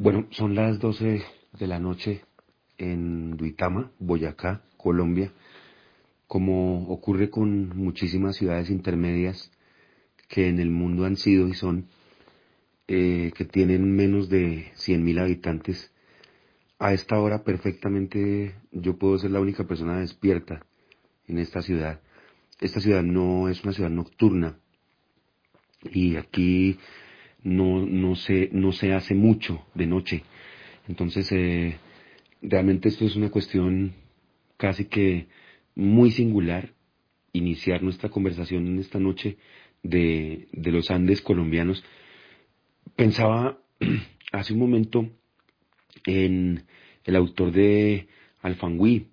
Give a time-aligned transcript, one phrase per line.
[0.00, 1.24] Bueno, son las 12
[1.58, 2.22] de la noche
[2.78, 5.32] en Duitama, Boyacá, Colombia.
[6.28, 9.50] Como ocurre con muchísimas ciudades intermedias
[10.28, 11.88] que en el mundo han sido y son,
[12.86, 15.92] eh, que tienen menos de 100.000 habitantes,
[16.78, 20.64] a esta hora perfectamente yo puedo ser la única persona despierta
[21.26, 22.00] en esta ciudad.
[22.60, 24.60] Esta ciudad no es una ciudad nocturna
[25.82, 26.78] y aquí
[27.42, 30.24] no, no, se, no se hace mucho de noche.
[30.88, 31.76] Entonces, eh,
[32.42, 33.94] realmente esto es una cuestión
[34.56, 35.28] casi que
[35.74, 36.74] muy singular,
[37.32, 39.36] iniciar nuestra conversación en esta noche
[39.82, 41.84] de, de los Andes colombianos.
[42.96, 43.58] Pensaba
[44.32, 45.08] hace un momento
[46.04, 46.64] en
[47.04, 48.08] el autor de
[48.42, 49.08] Alfangüí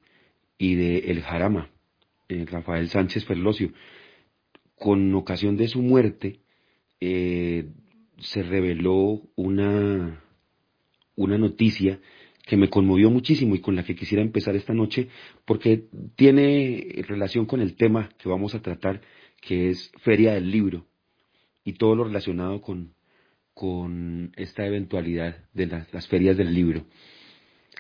[0.58, 1.70] y de El Jarama,
[2.30, 3.72] eh, Rafael Sánchez Ferlosio.
[4.76, 6.40] Con ocasión de su muerte,
[7.00, 7.70] eh,
[8.20, 10.24] se reveló una,
[11.16, 12.00] una noticia
[12.46, 15.10] que me conmovió muchísimo y con la que quisiera empezar esta noche
[15.46, 15.86] porque
[16.16, 19.02] tiene relación con el tema que vamos a tratar,
[19.42, 20.86] que es Feria del Libro
[21.64, 22.94] y todo lo relacionado con,
[23.54, 26.86] con esta eventualidad de las ferias del libro.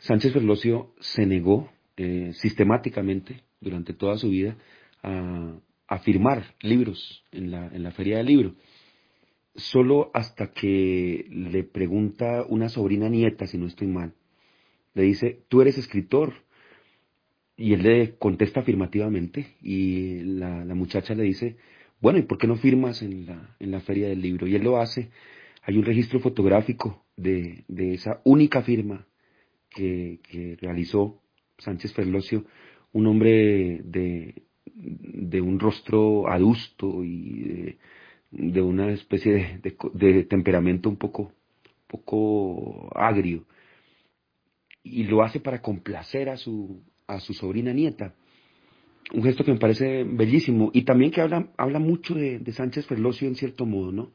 [0.01, 4.57] Sánchez Ferlosio se negó eh, sistemáticamente durante toda su vida
[5.03, 8.55] a, a firmar libros en la, en la feria del libro
[9.55, 14.13] solo hasta que le pregunta una sobrina nieta, si no estoy mal,
[14.93, 16.33] le dice, tú eres escritor.
[17.57, 21.55] Y él le contesta afirmativamente y la, muchacha le dice,
[22.01, 24.45] bueno, ¿y por qué no firmas en la, en la feria del libro?
[24.45, 25.09] Y él lo hace.
[25.61, 29.07] Hay un registro fotográfico de, de esa única firma
[29.69, 31.21] que, que realizó
[31.57, 32.43] Sánchez Ferlosio,
[32.91, 34.43] un hombre de,
[34.75, 37.77] de un rostro adusto y de,
[38.35, 39.59] de una especie
[39.93, 41.31] de, temperamento un poco,
[41.87, 43.45] poco agrio
[44.83, 48.13] y lo hace para complacer a su, a su sobrina nieta.
[49.13, 53.27] Un gesto que me parece bellísimo y también que habla, habla mucho de, Sánchez Ferlosio
[53.27, 54.11] en cierto modo, ¿no?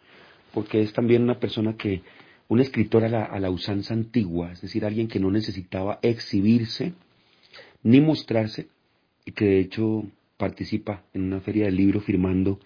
[0.53, 2.03] Porque es también una persona que,
[2.49, 6.93] un escritor a la, a la usanza antigua, es decir, alguien que no necesitaba exhibirse
[7.83, 8.69] ni mostrarse
[9.25, 10.05] y que de hecho
[10.37, 12.59] participa en una feria del libro firmando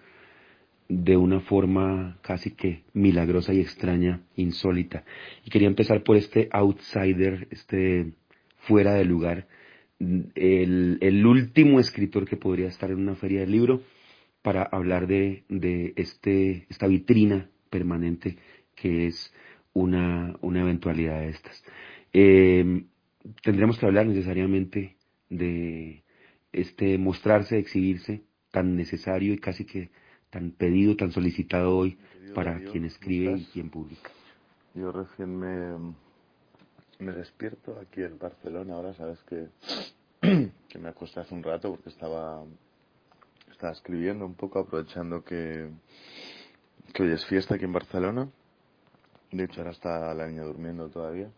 [0.87, 5.03] de una forma casi que milagrosa y extraña, insólita.
[5.43, 8.13] Y quería empezar por este outsider, este
[8.57, 9.47] fuera de lugar,
[9.99, 13.81] el, último escritor que podría estar en una feria del libro
[14.41, 15.43] para hablar de,
[15.95, 18.37] este, esta vitrina permanente
[18.75, 19.33] que es
[19.73, 21.63] una, una eventualidad de estas.
[22.13, 22.83] Eh,
[23.41, 24.97] tendremos que hablar necesariamente
[25.29, 26.03] de
[26.51, 28.21] este mostrarse, exhibirse
[28.51, 29.89] tan necesario y casi que
[30.35, 31.97] tan pedido, tan solicitado hoy
[32.33, 34.11] para quien escribe y quien publica?
[34.73, 35.95] Yo recién me,
[36.99, 39.47] me despierto aquí en Barcelona, ahora sabes que,
[40.67, 42.43] que me acosté hace un rato porque estaba,
[43.49, 45.69] estaba escribiendo un poco, aprovechando que,
[46.93, 48.29] que hoy es fiesta aquí en Barcelona.
[49.31, 51.29] De hecho, ahora está la niña durmiendo todavía.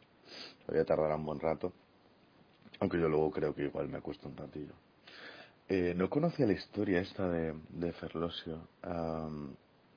[0.66, 1.72] Todavía tardará un buen rato.
[2.80, 4.74] Aunque yo luego creo que igual me acuesto un ratillo.
[5.70, 8.70] Eh, no conocía la historia esta de, de Ferlosio.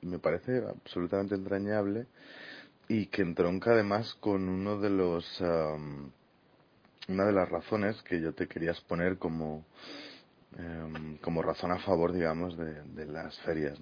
[0.02, 2.06] me parece absolutamente entrañable
[2.88, 5.40] y que entronca además con uno de los
[7.08, 9.64] una de las razones que yo te quería exponer como
[10.58, 13.78] em, como razón a favor digamos de, las ferias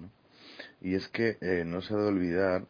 [0.81, 2.65] y es que eh, no se ha de olvidar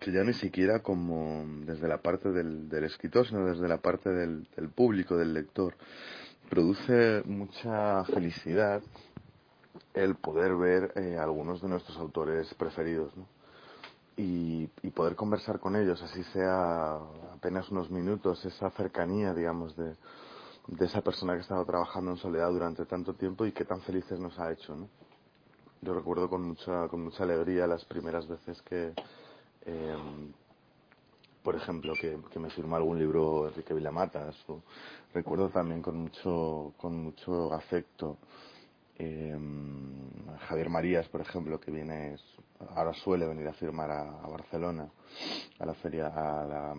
[0.00, 4.10] que ya ni siquiera como desde la parte del, del escritor sino desde la parte
[4.10, 5.76] del, del público del lector
[6.48, 8.82] produce mucha felicidad
[9.94, 13.26] el poder ver eh, algunos de nuestros autores preferidos ¿no?
[14.16, 16.98] y, y, poder conversar con ellos, así sea
[17.34, 19.94] apenas unos minutos, esa cercanía, digamos, de,
[20.68, 23.80] de esa persona que ha estado trabajando en soledad durante tanto tiempo y que tan
[23.82, 24.74] felices nos ha hecho.
[24.74, 24.88] ¿no?
[25.82, 28.94] Yo recuerdo con mucha, con mucha alegría las primeras veces que,
[29.66, 29.96] eh,
[31.46, 34.62] por ejemplo, que, que, me firmó algún libro Enrique Villamatas o
[35.14, 38.18] recuerdo también con mucho, con mucho afecto
[38.98, 40.10] Em,
[40.48, 42.16] Javier Marías, por ejemplo, que viene,
[42.74, 44.88] ahora suele venir a firmar a, Barcelona,
[45.58, 46.74] a la feria, a la,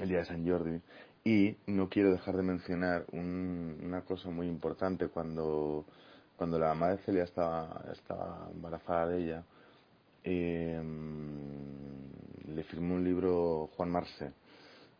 [0.00, 0.80] el día de San Jordi.
[1.24, 5.84] Y no quiero dejar de mencionar una cosa muy importante cuando,
[6.36, 9.44] cuando la mamá de Celia estaba, estaba embarazada de ella.
[10.24, 11.95] Em,
[12.46, 14.32] le firmó un libro Juan Marce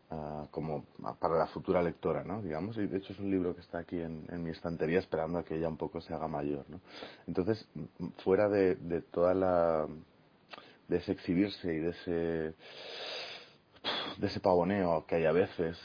[0.09, 0.85] Ah, como
[1.19, 2.41] para la futura lectora, ¿no?
[2.41, 5.43] Digamos, y de hecho es un libro que está aquí en, mi estantería esperando a
[5.43, 6.79] que ella un poco se haga mayor, ¿no?
[7.27, 7.67] Entonces,
[8.23, 9.85] fuera de, de toda la...
[10.87, 12.55] de ese exhibirse y de ese
[14.17, 15.77] de ese pavoneo que hay a veces,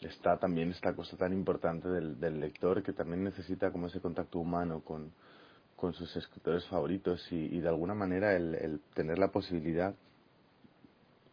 [0.00, 4.38] está también esta cosa tan importante del, del, lector que también necesita como ese contacto
[4.38, 5.12] humano con,
[5.76, 9.94] con sus escritores favoritos y, y de alguna manera el, el tener la posibilidad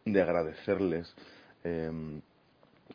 [0.04, 1.12] de agradecerles
[1.64, 2.20] em,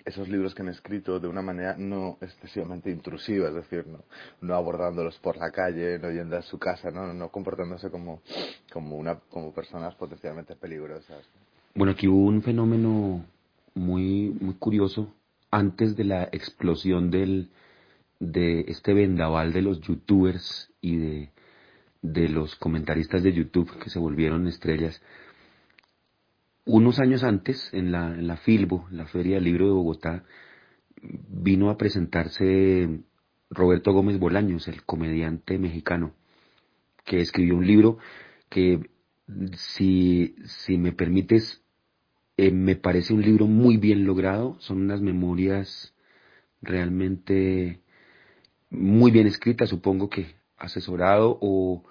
[0.06, 4.00] esos libros que han escrito de una manera no excesivamente intrusiva, es decir, no,
[4.42, 8.22] no abordándolos por la calle, no yendo a su casa, no, no comportándose como,
[8.72, 11.26] como, una, como personas potencialmente peligrosas.
[11.76, 13.26] Bueno, aquí hubo un fenómeno
[13.74, 15.14] muy, muy curioso
[15.52, 17.50] antes de la explosión del,
[18.20, 21.30] de este vendaval de los youtubers y de,
[22.02, 25.02] de los comentaristas de YouTube que se volvieron estrellas
[26.72, 30.24] unos años antes, en la, Filbo, la Feria del Libro de Bogotá,
[31.02, 33.02] vino a presentarse
[33.50, 36.14] Roberto Gómez Bolaños, el comediante mexicano,
[37.06, 37.98] que escribió un libro
[38.50, 38.88] que,
[39.54, 41.64] si, si me permites,
[42.38, 45.96] eh, me parece un libro muy bien logrado, son unas memorias
[46.62, 47.82] realmente
[48.70, 51.84] muy bien escritas, supongo que asesorado o,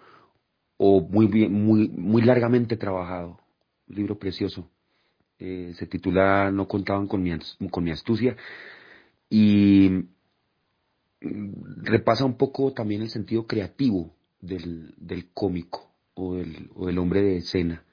[0.76, 3.41] o muy bien, muy, muy largamente trabajado
[3.88, 4.70] libro precioso.
[5.38, 7.31] Eh, se titula No contaban con mi,
[7.70, 8.37] con mi astucia
[9.31, 9.91] y
[11.20, 16.99] mm, repasa un poco también el sentido creativo del, del cómico o del, o del,
[16.99, 17.85] hombre de escena.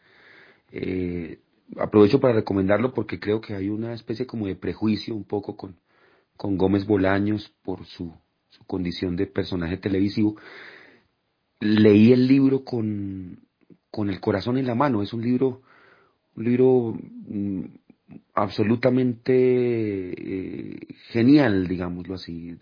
[0.71, 1.39] Eh,
[1.77, 5.77] aprovecho para recomendarlo porque creo que hay una especie como de prejuicio un poco con,
[6.37, 8.13] con Gómez Bolaños por su,
[8.57, 10.35] su condición de personaje televisivo.
[11.59, 13.39] Leí el libro con,
[13.91, 15.61] con el corazón en la mano, es un libro
[16.35, 16.97] un libro
[17.27, 17.63] mm,
[18.33, 22.57] absolutamente eh, genial, digámoslo así.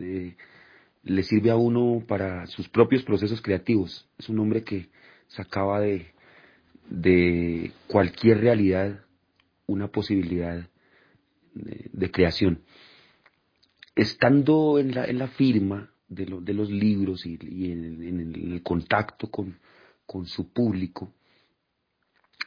[1.04, 4.08] le sirve a uno para sus propios procesos creativos.
[4.18, 4.90] Es un hombre que
[5.28, 6.14] sacaba de,
[6.90, 9.04] de cualquier realidad
[9.66, 10.68] una posibilidad
[11.54, 12.62] de, creación.
[13.96, 17.36] Estando en la, en la firma de, de los libros y,
[17.72, 19.58] en, el, contacto con,
[20.06, 21.14] con su público,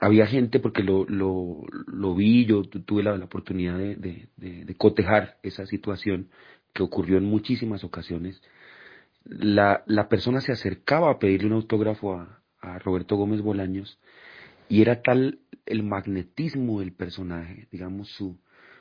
[0.01, 5.67] había gente, porque lo, lo, lo vi, yo tuve la, oportunidad de, de, cotejar esa
[5.67, 6.29] situación
[6.75, 8.43] que ocurrió en muchísimas ocasiones.
[9.25, 13.99] La, la persona se acercaba a pedirle un autógrafo a, a Roberto Gómez Bolaños
[14.69, 18.39] y era tal el magnetismo del personaje, digamos, su,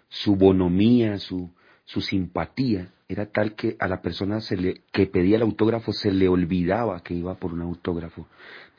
[0.09, 1.53] su bonomía, su,
[1.86, 6.12] su simpatía, era tal que a la persona se le, que pedía el autógrafo se
[6.12, 8.28] le olvidaba que iba por un autógrafo.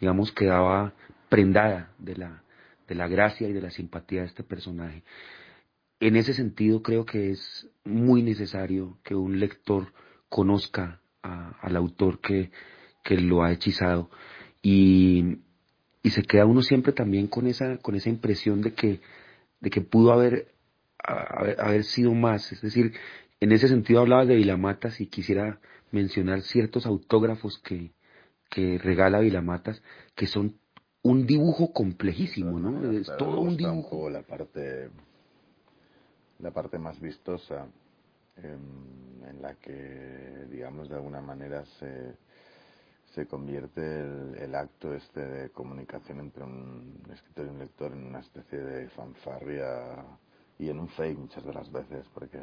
[0.00, 0.92] Digamos, quedaba
[1.28, 2.42] prendada de la,
[2.88, 5.02] de la gracia y de la simpatía de este personaje.
[6.00, 9.92] En ese sentido creo que es muy necesario que un lector
[10.28, 12.50] conozca al autor que,
[13.02, 14.10] que lo ha hechizado
[14.62, 15.38] y,
[16.02, 19.00] y, se queda uno siempre también con esa, con esa impresión de que,
[19.60, 20.48] de que pudo haber,
[21.06, 22.52] haber, haber sido más.
[22.52, 22.92] Es decir,
[23.40, 25.60] en ese sentido hablaba de Vilamatas y quisiera
[25.90, 27.92] mencionar ciertos autógrafos que,
[28.50, 29.82] que regala Vilamatas
[30.14, 30.58] que son
[31.02, 32.90] un dibujo complejísimo, ¿no?
[32.90, 34.10] Es todo un dibujo.
[34.10, 34.90] la parte,
[36.40, 37.66] la parte más vistosa,
[38.36, 42.16] em, en, la que, digamos, de alguna manera se,
[43.14, 43.80] se convierte
[44.42, 48.88] el, acto este de comunicación entre un escritor y un lector en una especie de
[48.88, 50.04] fanfarria
[50.58, 52.40] y en un fake muchas de las veces, porque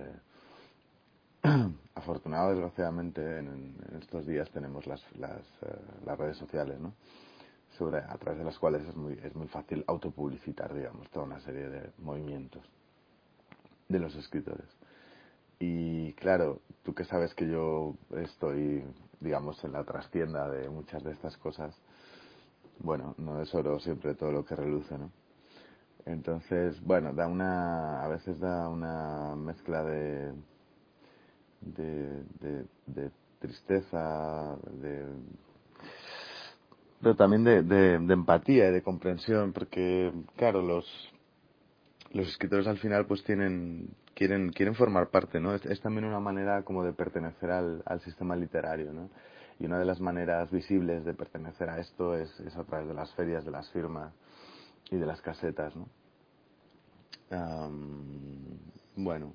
[1.95, 6.93] afortunado desgraciadamente en, estos días tenemos las, las, eh, las redes sociales, ¿no?
[7.77, 11.39] sobre, a través de las cuales es muy, es muy fácil autopublicitar, digamos, toda una
[11.41, 12.63] serie de movimientos
[13.89, 14.67] de los escritores.
[15.59, 18.83] Y claro, tú que sabes que yo estoy,
[19.19, 21.75] digamos, en la trastienda de muchas de estas cosas,
[22.79, 25.11] bueno, no es oro siempre todo lo que reluce, ¿no?
[26.05, 30.33] Entonces, bueno, da una, a veces da una mezcla de,
[31.61, 35.05] de, tristeza, de
[37.01, 40.85] pero también de, de, empatía y de comprensión, porque, claro, los,
[42.13, 45.53] los escritores al final pues tienen, quieren, quieren formar parte, ¿no?
[45.53, 49.09] Es, también una manera como de pertenecer al, al sistema literario, ¿no?
[49.59, 52.93] Y una de las maneras visibles de pertenecer a esto es, es a través de
[52.93, 54.13] las ferias, de las firmas
[54.91, 55.87] y de las casetas, ¿no?
[58.95, 59.33] bueno,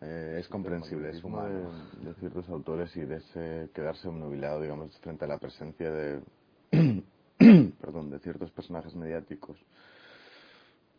[0.00, 5.26] eh, es comprensible, es uno de, ciertos autores y de ese quedarse obnubilado, digamos, frente
[5.26, 6.22] a la presencia de,
[7.80, 9.58] perdón, de ciertos personajes mediáticos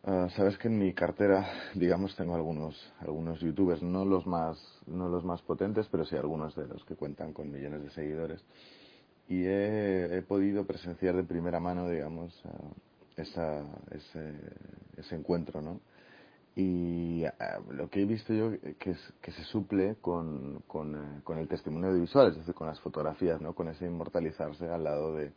[0.08, 5.08] Ah, sabes que en mi cartera, digamos, tengo algunos, algunos youtubers, no los más, no
[5.08, 8.40] los más potentes, pero sí algunos de los que cuentan con millones de seguidores.
[9.28, 12.70] Y he, podido presenciar de primera mano, digamos, ah,
[13.16, 14.34] esa, ese,
[14.96, 15.80] ese encuentro, ¿no?
[16.54, 21.20] Y ah, lo que he visto yo que, es, que se suple con, con, eh,
[21.22, 23.54] con el testimonio audiovisual, es decir, con las fotografías, ¿no?
[23.54, 25.32] Con ese inmortalizarse al lado de,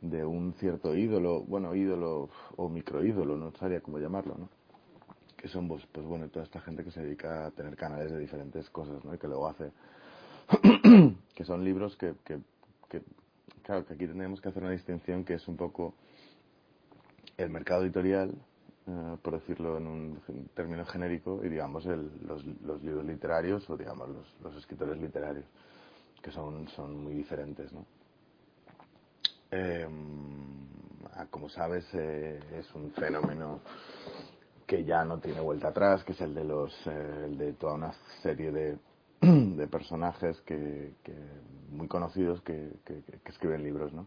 [0.00, 4.48] de un cierto ídolo, bueno, ídolo o microídolo, no sabría cómo llamarlo, ¿no?
[5.36, 8.18] Que son, pues, pues bueno, toda esta gente que se dedica a tener canales de
[8.18, 9.14] diferentes cosas, ¿no?
[9.14, 9.70] Y que luego hace,
[11.34, 12.40] que son libros que, que,
[12.88, 13.02] que,
[13.62, 15.94] claro, que aquí tenemos que hacer una distinción que es un poco
[17.36, 18.34] el mercado editorial,
[18.86, 20.20] eh, por decirlo en un
[20.54, 25.44] término genérico, y digamos el, los, los, libros literarios o digamos los, los escritores literarios,
[26.22, 27.84] que son, son muy diferentes, ¿no?
[29.50, 29.86] Eh,
[31.30, 33.60] como sabes, eh, es un fenómeno
[34.66, 37.74] que ya no tiene vuelta atrás, que es el de los, eh, el de toda
[37.74, 38.78] una serie de,
[39.20, 41.14] de personajes que, que,
[41.70, 44.06] muy conocidos que, que, escriben libros, ¿no?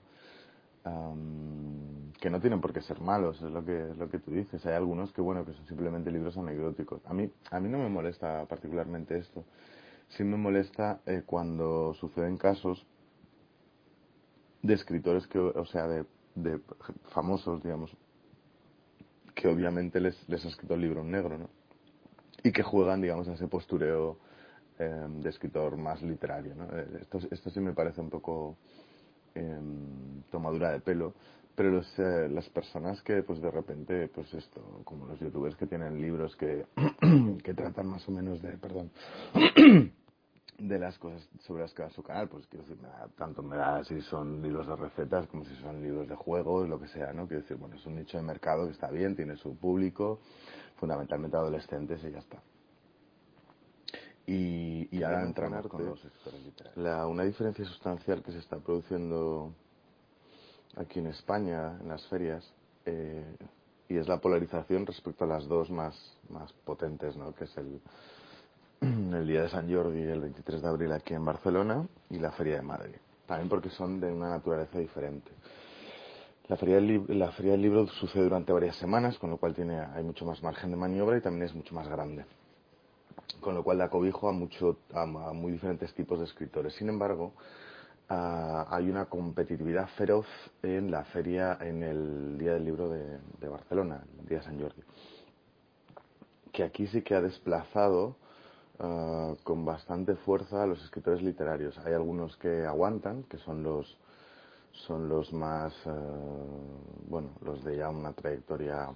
[2.20, 4.66] Que no tienen por qué ser malos, es lo que, lo que tú dices.
[4.66, 7.06] Hay algunos que, bueno, que son simplemente libros anecdóticos.
[7.06, 9.44] A mí, a mí no me molesta particularmente esto.
[10.10, 12.86] Sí me molesta eh, cuando suceden casos
[14.62, 16.60] de escritores que, o sea, de, de
[17.14, 17.96] famosos, digamos,
[19.34, 21.50] que obviamente les, les ha escrito el libro en negro, ¿no?
[22.44, 24.18] Y que juegan, digamos, a ese postureo
[24.80, 26.66] eh, de escritor más literario, ¿no?
[26.72, 28.58] Eh, esto, esto sí me parece un poco
[29.36, 29.60] eh,
[30.32, 31.14] tomadura de pelo,
[31.56, 35.68] pero los, eh, las personas que, pues de repente, pues esto, como los youtubers que
[35.68, 36.66] tienen libros que,
[37.44, 38.92] que tratan más o menos de, perdón,
[40.58, 42.82] de las cosas sobre las que va su canal, pues quiero decir,
[43.18, 46.80] tanto me da si son libros de recetas como si son libros de juegos, lo
[46.80, 47.28] que sea, ¿no?
[47.28, 50.20] Quiero decir, bueno, es un nicho de mercado que está bien, tiene su público,
[50.76, 52.42] fundamentalmente adolescentes y ya está.
[54.28, 56.78] Y, y ahora entramos con los sectores literarios.
[56.84, 59.54] La, una diferencia sustancial que se está produciendo
[60.76, 62.44] aquí en España, en las ferias,
[62.86, 63.36] eh,
[63.88, 65.96] y es la polarización respecto a las dos más,
[66.30, 67.34] más potentes, ¿no?
[67.36, 67.80] Que es el,
[68.82, 72.56] el día de San Jordi, el 23 de abril aquí en Barcelona, y la Feria
[72.56, 72.96] de Madrid.
[73.28, 75.32] También porque son de una naturaleza diferente.
[76.48, 79.80] La feria, del, la feria del libro sucede durante varias semanas, con lo cual tiene,
[79.80, 82.24] hay mucho más margen de maniobra y también es mucho más grande.
[83.42, 86.74] Con lo cual da cobijo a, mucho, a, muy diferentes tipos de escritores.
[86.76, 87.34] Sin embargo,
[88.08, 90.28] hay una competitividad feroz
[90.62, 94.82] en la feria, en el Día del Libro de, de Barcelona, el Día San Jordi.
[96.52, 98.16] Que aquí sí que ha desplazado
[98.80, 101.78] Ah, con bastante fuerza a los escritores literarios.
[101.86, 103.98] Hay algunos que aguantan, que son los
[104.88, 105.94] son los más ah,
[107.08, 108.90] bueno los de ya una trayectoria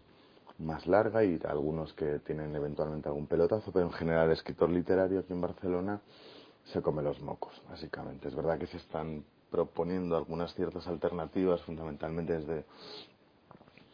[0.59, 5.19] más larga y algunos que tienen eventualmente algún pelotazo, pero en general el escritor literario
[5.19, 6.01] aquí en Barcelona
[6.65, 8.27] se come los mocos, básicamente.
[8.27, 12.65] Es verdad que se están proponiendo algunas ciertas alternativas, fundamentalmente desde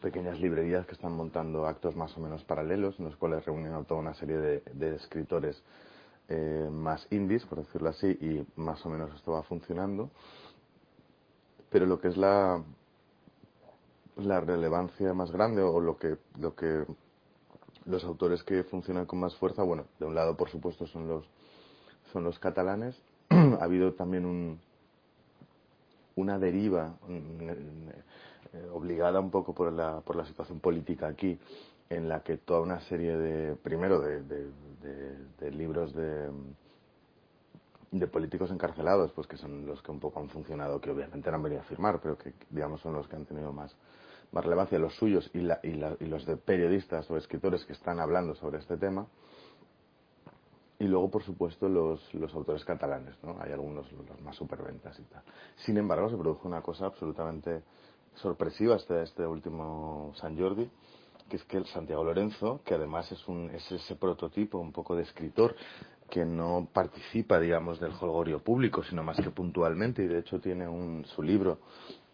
[0.00, 3.82] pequeñas librerías que están montando actos más o menos paralelos, en los cuales reúnen a
[3.84, 5.62] toda una serie de, escritores
[6.28, 10.10] eh, más indies, por decirlo así, y más o menos esto va funcionando.
[11.70, 12.62] Pero lo que es la,
[14.16, 16.84] la relevancia más grande o lo que, lo que
[17.84, 21.24] los autores que funcionan con más fuerza, bueno, de un lado por supuesto son los,
[22.12, 23.00] son los catalanes.
[23.30, 24.58] ha habido también un,
[26.16, 31.38] una deriva eh, obligada un poco por la, por la situación política aquí,
[31.88, 36.28] en la que toda una serie de, primero, de, de, libros de,
[37.92, 41.36] de políticos encarcelados, pues que son los que un poco han funcionado, que obviamente no
[41.36, 43.76] han venido a firmar, pero que digamos son los que han tenido más,
[44.32, 47.72] más relevancia, los suyos y, la, y, la, y los de periodistas o escritores que
[47.72, 49.06] están hablando sobre este tema.
[50.78, 53.38] Y luego, por supuesto, los, los autores catalanes, ¿no?
[53.40, 55.22] Hay algunos, los más superventas y tal.
[55.56, 57.62] Sin embargo, se produjo una cosa absolutamente
[58.16, 60.70] sorpresiva este, este último San Jordi,
[61.28, 64.96] que es que el Santiago Lorenzo, que además es, un, es ese prototipo un poco
[64.96, 65.56] de escritor
[66.10, 70.68] que no participa, digamos, del jolgorio público, sino más que puntualmente, y de hecho tiene
[70.68, 71.58] un, su libro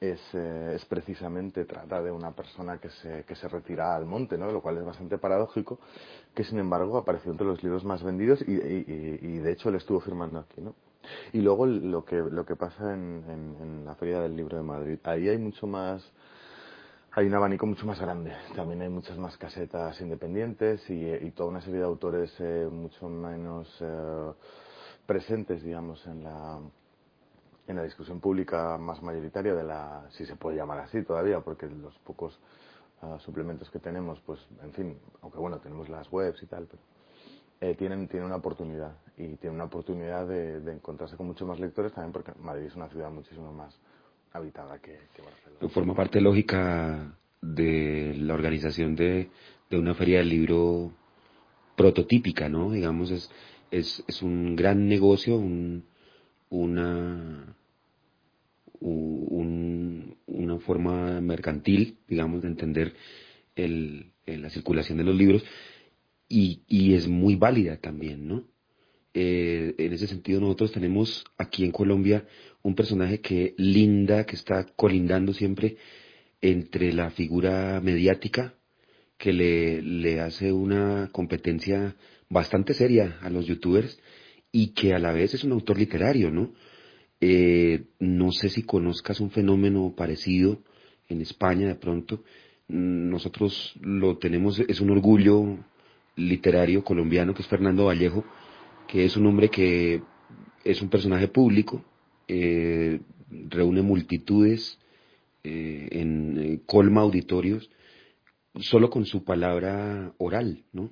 [0.00, 4.36] es, eh, es, precisamente trata de una persona que se, que se retira al monte,
[4.36, 4.50] ¿no?
[4.50, 5.78] lo cual es bastante paradójico,
[6.34, 9.78] que sin embargo apareció entre los libros más vendidos y, y, y de hecho le
[9.78, 10.60] estuvo firmando aquí.
[10.60, 10.74] ¿no?
[11.32, 14.62] Y luego lo que, lo que pasa en, en, en, la Feria del Libro de
[14.62, 16.02] Madrid, ahí hay mucho más,
[17.14, 18.32] hay un abanico mucho más grande.
[18.56, 23.08] También hay muchas más casetas independientes y, y toda una serie de autores eh, mucho
[23.08, 24.32] menos eh,
[25.04, 26.58] presentes, digamos, en la,
[27.66, 31.66] en la discusión pública más mayoritaria de la, si se puede llamar así todavía, porque
[31.66, 32.40] los pocos
[33.02, 36.82] uh, suplementos que tenemos, pues, en fin, aunque bueno, tenemos las webs y tal, pero
[37.60, 41.60] eh, tienen, tienen una oportunidad y tienen una oportunidad de, de, encontrarse con muchos más
[41.60, 43.78] lectores también porque Madrid es una ciudad muchísimo más
[44.32, 45.68] habitada que, Barcelona.
[45.68, 49.30] Forma parte lógica de la organización de,
[49.70, 50.92] de una feria del libro
[51.76, 52.70] prototípica, ¿no?
[52.72, 53.30] Digamos, es,
[53.70, 55.84] es, es un gran negocio, un,
[56.50, 57.56] una,
[58.80, 62.94] un, una forma mercantil, digamos, de entender
[63.56, 65.44] el, la circulación de los libros
[66.28, 68.44] y, y es muy válida también, ¿no?
[69.14, 72.26] Eh, en ese sentido nosotros tenemos aquí en Colombia
[72.62, 75.76] un personaje que linda, que está colindando siempre
[76.40, 78.54] entre la figura mediática,
[79.18, 81.94] que le, le hace una competencia
[82.28, 83.98] bastante seria a los youtubers,
[84.52, 86.52] y que a la vez es un autor literario, ¿no?
[87.20, 90.60] Eh, no sé si conozcas un fenómeno parecido
[91.08, 92.22] en España de pronto.
[92.68, 95.58] Nosotros lo tenemos, es un orgullo
[96.16, 98.24] literario colombiano que es Fernando Vallejo,
[98.92, 100.02] que es un hombre que
[100.64, 101.82] es un personaje público,
[102.28, 103.00] eh,
[103.48, 104.78] reúne multitudes,
[105.42, 107.70] eh, en eh, colma auditorios,
[108.60, 110.90] solo con su palabra oral, ¿no?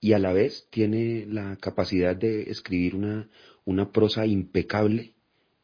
[0.00, 3.28] y a la vez tiene la capacidad de escribir una,
[3.66, 5.12] una prosa impecable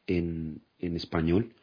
[0.07, 1.55] en, en español,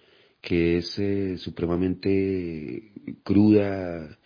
[0.41, 0.99] que es
[1.39, 4.17] supremamente cruda,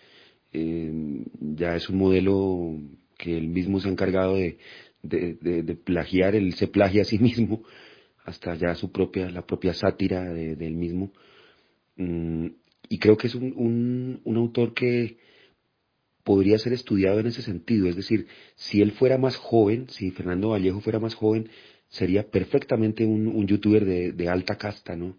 [0.54, 2.80] ya es un modelo
[3.18, 4.60] que él mismo se ha encargado de,
[5.04, 7.64] de, de, de, plagiar, él se plagia a sí mismo,
[8.26, 11.12] hasta ya su propia, la propia sátira de, él mismo.
[11.98, 12.48] Mm,
[12.90, 15.18] y creo que es un, un, un autor que,
[16.24, 17.88] podría ser estudiado en ese sentido.
[17.88, 21.50] Es decir, si él fuera más joven, si Fernando Vallejo fuera más joven,
[21.90, 25.18] sería perfectamente un, un youtuber de, de, alta casta, ¿no?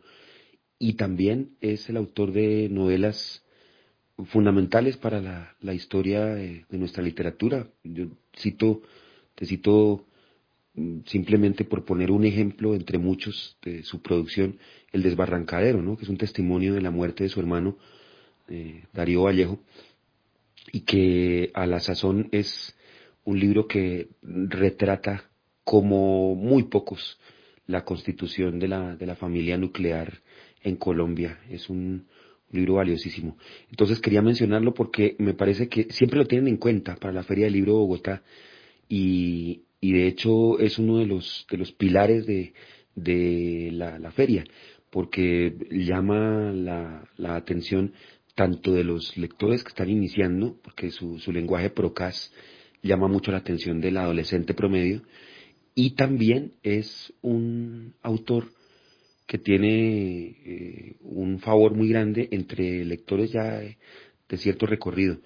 [0.78, 3.44] Y también es el autor de novelas
[4.26, 7.68] fundamentales para la, la historia de, de, nuestra literatura.
[7.84, 8.82] Yo cito,
[9.34, 10.06] te cito
[10.74, 14.58] mm, simplemente por poner un ejemplo entre muchos de su producción,
[14.92, 15.96] El Desbarrancadero, ¿no?
[15.96, 17.76] que es un testimonio de la muerte de su hermano
[18.48, 19.58] eh, Darío Vallejo,
[20.72, 22.76] y que a la sazón es
[23.24, 25.30] un libro que retrata
[25.62, 27.18] como muy pocos
[27.66, 30.20] la constitución de la, de la familia nuclear
[30.62, 31.38] en Colombia.
[31.48, 32.06] Es un,
[32.54, 33.36] libro valiosísimo.
[33.70, 37.44] Entonces quería mencionarlo porque me parece que siempre lo tienen en cuenta para la Feria
[37.46, 38.22] del Libro de Bogotá
[38.88, 42.54] y, y de hecho es uno de los, de los pilares de,
[42.94, 44.44] de la, la feria
[44.94, 47.94] porque llama la, la atención
[48.36, 52.32] tanto de los lectores que están iniciando, porque su, su lenguaje procas
[52.80, 55.02] llama mucho la atención del adolescente promedio,
[55.74, 58.52] y también es un autor
[59.26, 63.76] que tiene eh, un favor muy grande entre lectores ya de,
[64.36, 65.18] cierto recorrido.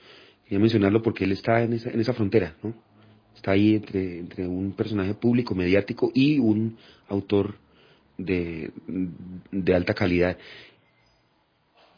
[0.45, 2.75] Quería mencionarlo porque él está en esa, en esa frontera, ¿no?
[3.39, 6.77] Está ahí entre, entre un personaje público, mediático y un
[7.09, 7.55] autor
[8.17, 8.73] de,
[9.53, 10.37] de alta calidad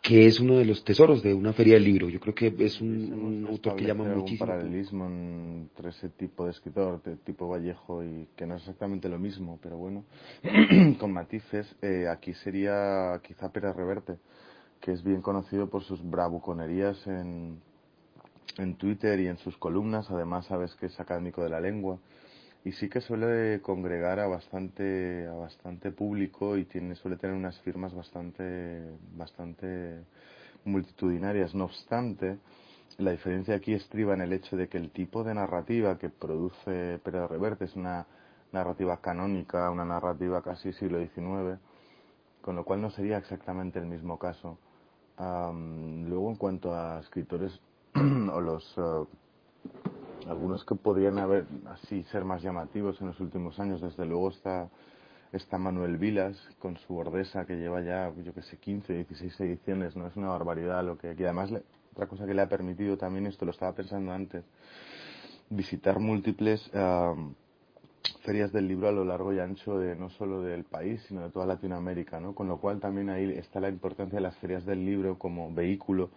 [0.02, 2.08] que es uno de los tesoros de una feria del libro.
[2.08, 4.44] Yo creo que es un, un autor que llama muchísimo.
[4.44, 9.08] un paralelismo entre ese tipo de escritor, de tipo Vallejo, y que no es exactamente
[9.08, 10.04] lo mismo, pero bueno,
[10.98, 11.74] con matices.
[11.82, 14.16] Eh, aquí sería quizá Pérez Reverte,
[14.80, 17.60] que es bien conocido por sus bravuconerías en,
[18.60, 20.10] en Twitter y en sus columnas.
[20.10, 21.98] Además, sabes que es académico de la lengua.
[22.64, 27.58] Y sí que suele congregar a bastante a bastante público y tiene suele tener unas
[27.60, 28.82] firmas bastante
[29.14, 30.04] bastante
[30.64, 31.54] multitudinarias.
[31.54, 32.38] No obstante
[32.98, 36.98] la diferencia aquí estriba en el hecho de que el tipo de narrativa que produce
[37.02, 38.06] Pérez Reverte es una
[38.52, 41.58] narrativa canónica una narrativa casi siglo XIX
[42.42, 44.58] con lo cual no sería exactamente el mismo caso.
[45.18, 47.60] Um, luego en cuanto a escritores
[48.32, 49.06] o los uh,
[50.28, 53.80] algunos que podrían haber así ser más llamativos en los últimos años.
[53.80, 54.68] Desde luego está,
[55.32, 59.96] está Manuel Vilas con su Ordesa que lleva ya, yo que sé, 15, 16 ediciones,
[59.96, 60.06] ¿no?
[60.06, 61.24] Es una barbaridad lo que aquí.
[61.24, 64.44] Además, le, otra cosa que le ha permitido también, esto lo estaba pensando antes,
[65.48, 66.70] visitar múltiples
[68.22, 71.30] ferias del libro a lo largo y ancho de no solo del país, sino de
[71.30, 72.34] toda Latinoamérica, ¿no?
[72.34, 76.10] Con lo cual también ahí está la importancia de las ferias del libro como vehículo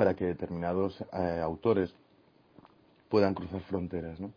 [0.00, 1.94] para que determinados eh, autores
[3.10, 4.32] puedan cruzar fronteras, ¿no?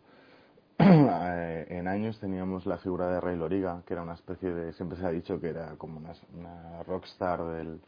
[1.26, 4.98] Eh, en años teníamos la figura de Rey Loriga, que era una especie de, siempre
[4.98, 7.80] se ha dicho que era como una, una rockstar del,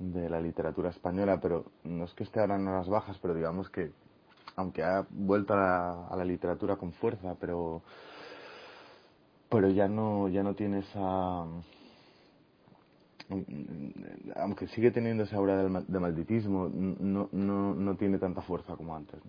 [0.00, 3.70] de la literatura española, pero no es que esté ahora en horas bajas, pero digamos
[3.70, 3.92] que
[4.56, 7.80] aunque ha vuelto a la, literatura con fuerza, pero
[9.48, 11.44] pero ya no ya no tiene esa
[14.36, 19.20] aunque sigue teniendo esa aura de malditismo, no, no, no tiene tanta fuerza como antes.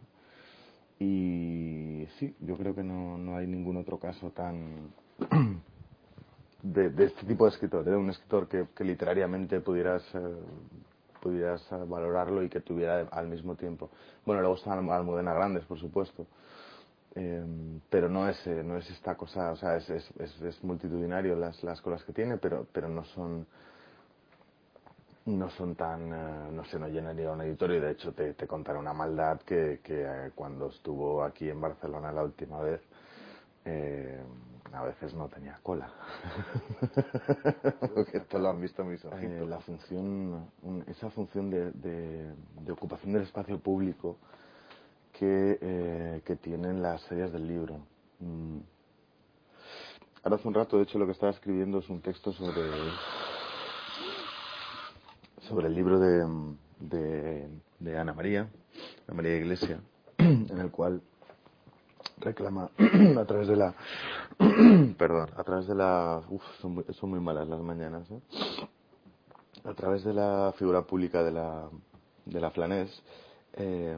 [1.00, 4.92] Y sí, yo creo que no, no hay ningún otro caso tan
[6.64, 10.36] de, este tipo de escritor, de un escritor que, literariamente pudieras eh,
[11.20, 13.90] pudieras eh, valorarlo y que tuviera al mismo tiempo.
[14.26, 16.26] Bueno, luego están Almudena Grandes, por supuesto,
[17.16, 17.44] eh,
[17.90, 21.64] pero no es, eh, no es esta cosa, o sea, es, es, es, multitudinario las,
[21.64, 23.46] las cosas que tiene, pero, pero no son
[25.38, 26.10] no son tan,
[26.56, 29.80] no sé, no llenaría un editorio y de hecho te, te contaré una maldad que,
[29.84, 32.82] que cuando estuvo aquí en Barcelona la última vez,
[33.66, 34.24] eh,
[34.74, 35.92] a veces no tenía cola.
[38.14, 39.20] Esto lo han visto mis ojos.
[39.22, 40.50] Eh, la función,
[40.88, 44.18] esa función de, de, ocupación del espacio público
[45.12, 47.80] que, eh, que tienen las series del libro.
[48.20, 48.60] Mm.
[50.24, 52.62] Ahora hace un rato, de hecho, lo que estaba escribiendo es un texto sobre
[55.50, 58.42] sobre el libro de, de, Ana María,
[59.08, 59.80] Ana María Iglesia,
[60.20, 61.02] en el cual
[62.20, 62.70] reclama
[63.20, 63.74] a través de la
[64.98, 68.22] perdón a través de la uf, son, muy, son muy malas las mañanas ¿eh?
[69.64, 71.70] a través de la figura pública de la
[72.26, 73.02] de la flanés
[73.54, 73.98] eh,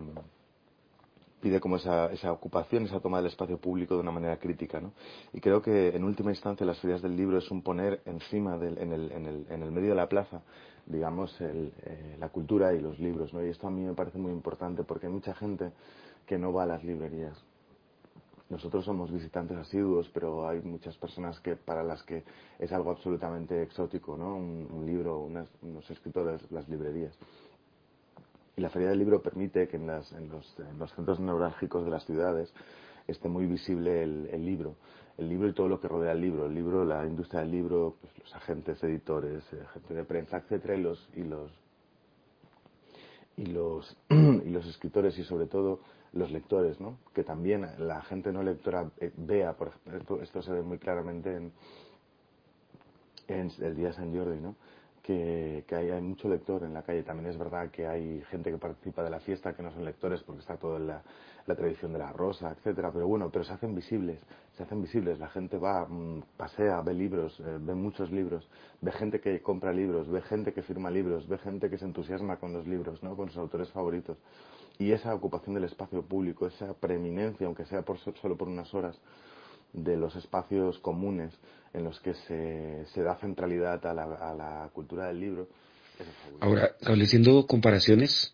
[1.41, 4.93] pide como esa, esa ocupación, esa toma del espacio público de una manera crítica, ¿no?
[5.33, 8.77] Y creo que en última instancia las ferias del libro es un poner encima del,
[8.77, 10.41] en, el, en, el, en el medio de la plaza,
[10.85, 13.45] digamos, el, eh, la cultura y los libros, ¿no?
[13.45, 15.71] Y esto a mí me parece muy importante porque hay mucha gente
[16.25, 17.37] que no va a las librerías
[18.51, 22.25] nosotros somos visitantes asiduos, pero hay muchas personas que para las que
[22.59, 24.35] es algo absolutamente exótico, ¿no?
[24.35, 27.17] Un, libro, unas, unos escritores, las librerías.
[28.55, 31.85] Y la Feria del Libro permite que en, las, en, los, en los, centros neurálgicos
[31.85, 32.53] de las ciudades
[33.07, 34.75] esté muy visible el, libro.
[35.17, 36.45] El libro y todo lo que rodea el libro.
[36.45, 40.75] El libro, la industria del libro, pues los agentes, editores, eh, gente de prensa, etcétera,
[40.75, 41.51] y los, y los,
[43.37, 45.79] y los, y los escritores y sobre todo
[46.13, 46.97] los lectores, ¿no?
[47.13, 51.35] Que también la gente no lectora eh, vea, por ejemplo, esto se ve muy claramente
[51.35, 51.53] en,
[53.27, 54.55] en el día de San Jordi, ¿no?
[55.01, 57.03] Que, que hay, mucho lector en la calle.
[57.03, 60.21] También es verdad que hay gente que participa de la fiesta que no son lectores
[60.21, 61.01] porque está todo en la,
[61.47, 62.91] la tradición de la rosa, etcétera.
[62.91, 64.19] Pero bueno, pero se hacen visibles,
[64.55, 65.17] se hacen visibles.
[65.17, 68.47] La gente va, mm, pasea, ve libros, eh, ve muchos libros,
[68.81, 72.37] ve gente que compra libros, ve gente que firma libros, ve gente que se entusiasma
[72.37, 73.15] con los libros, ¿no?
[73.15, 74.17] Con sus autores favoritos
[74.81, 78.99] y esa ocupación del espacio público, esa preeminencia, aunque sea por, solo por unas horas,
[79.73, 81.33] de los espacios comunes
[81.73, 85.47] en los que se, se da centralidad a la, a la, cultura del libro.
[86.39, 88.33] Ahora, estableciendo comparaciones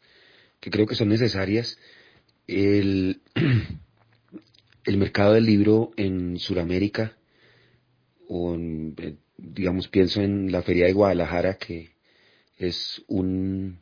[0.60, 1.78] que creo que son necesarias,
[2.48, 3.22] el,
[4.86, 7.18] el mercado del libro en Sudamérica,
[8.28, 11.92] o en, eh, digamos, pienso en la Feria de Guadalajara, que
[12.58, 13.80] es un,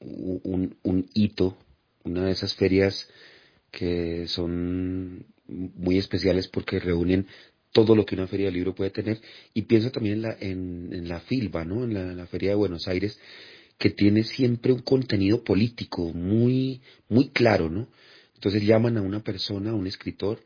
[0.00, 1.58] un, un hito
[2.04, 3.08] una de esas ferias
[3.70, 7.26] que son muy especiales porque reúnen
[7.72, 9.20] todo lo que una feria de libro puede tener
[9.54, 11.84] y pienso también en la, en, la FILBA, ¿no?
[11.84, 13.18] En la, Feria de Buenos Aires,
[13.78, 17.88] que tiene siempre un contenido político muy, muy claro, ¿no?
[18.34, 20.40] Entonces llaman a una persona, a un escritor,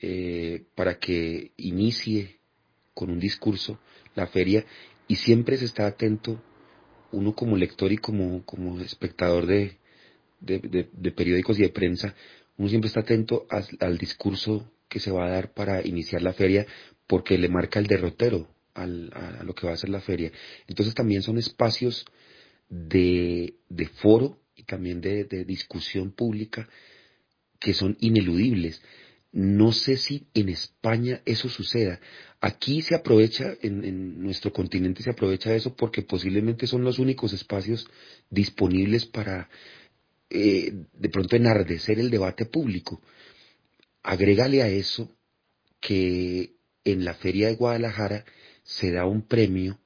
[0.00, 2.36] eh, para que inicie
[2.94, 3.78] con un discurso
[4.14, 4.64] la feria
[5.08, 6.42] y siempre se está atento
[7.12, 9.78] uno como lector y como, como espectador de,
[10.40, 12.14] de, periódicos y de prensa,
[12.58, 13.46] uno siempre está atento
[13.80, 16.66] al discurso que se va a dar para iniciar la feria
[17.06, 20.32] porque le marca el derrotero al, a, lo que va a ser la feria.
[20.66, 22.04] Entonces también son espacios
[22.68, 26.68] de, de foro y también de, de, discusión pública
[27.58, 28.82] que son ineludibles.
[29.32, 32.00] No sé si en España eso suceda.
[32.40, 37.32] Aquí se aprovecha, en, en, nuestro continente se aprovecha eso porque posiblemente son los únicos
[37.32, 37.86] espacios
[38.30, 39.48] disponibles para
[40.30, 43.00] eh, de pronto enardecer el debate público.
[44.02, 45.16] Agrégale a eso
[45.80, 48.24] que en la Feria de Guadalajara
[48.62, 49.80] se da un premio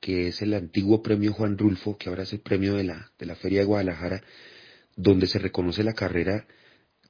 [0.00, 3.24] que es el antiguo premio Juan Rulfo, que ahora es el premio de la, de
[3.24, 4.22] la Feria de Guadalajara,
[4.96, 6.46] donde se reconoce la carrera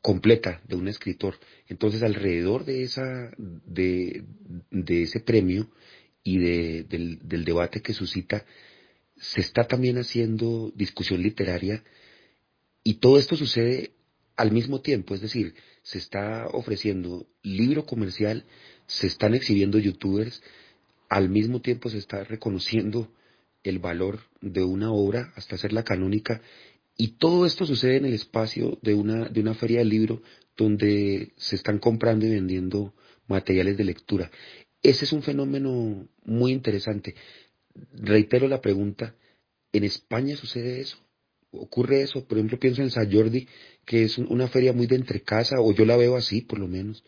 [0.01, 1.40] completa de un escritor.
[1.66, 4.23] Entonces, alrededor de, esa, de,
[4.70, 5.73] de ese premio
[6.23, 8.47] y de, del, del debate que suscita,
[9.16, 11.83] se está también haciendo discusión literaria
[12.85, 13.92] y todo esto sucede
[14.37, 18.44] al mismo tiempo, es decir, se está ofreciendo libro comercial,
[18.87, 20.42] se están exhibiendo youtubers,
[21.09, 23.11] al mismo tiempo se está reconociendo
[23.62, 26.42] el valor de una obra hasta hacerla canónica
[26.97, 30.23] y todo esto sucede en el espacio de una, de una feria de libro
[30.57, 32.94] donde se están comprando y vendiendo
[33.27, 34.31] materiales de lectura.
[34.83, 37.14] Ese es un fenómeno muy interesante.
[37.94, 39.14] Reitero la pregunta,
[39.73, 40.99] ¿en España sucede eso?
[41.59, 42.25] ¿Ocurre eso?
[42.27, 43.49] Por ejemplo, pienso en San Jordi,
[43.85, 47.05] que es una feria muy de entrecasa, o yo la veo así por lo menos,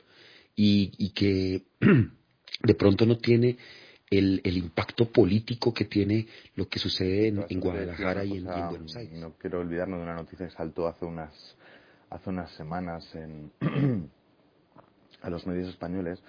[0.54, 1.64] y, y que
[2.62, 3.56] de pronto no tiene
[4.11, 8.68] el, el, impacto político que tiene lo que sucede en, en Guadalajara y en, en,
[8.68, 9.18] Buenos Aires.
[9.18, 11.56] No quiero olvidarnos de una noticia que saltó hace unas,
[12.11, 13.50] hace unas semanas en,
[15.22, 16.22] a los medios españoles,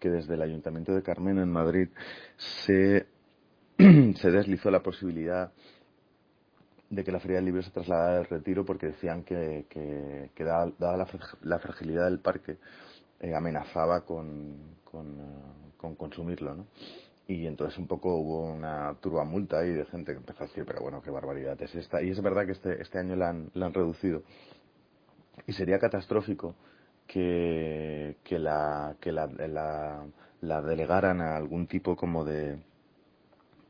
[0.00, 1.88] que desde el Ayuntamiento de Carmen en Madrid
[2.36, 3.06] se,
[3.78, 5.52] se deslizó la posibilidad
[6.90, 10.72] de que la Feria del Libro se trasladara del retiro porque decían que, que, dada,
[11.42, 12.58] la, fragilidad del parque,
[13.20, 16.66] eh, amenazaba con, con, uh, con consumirlo, ¿no?
[17.28, 20.80] y entonces un poco hubo una turbamulta ahí de gente que empezó a decir, pero
[20.80, 22.02] bueno, qué barbaridad es esta.
[22.02, 24.24] Y es verdad que este, este año la han, la han reducido.
[25.46, 26.56] Y sería catastrófico
[27.06, 29.28] que, que, la, que la,
[30.40, 32.58] la delegaran a algún tipo como de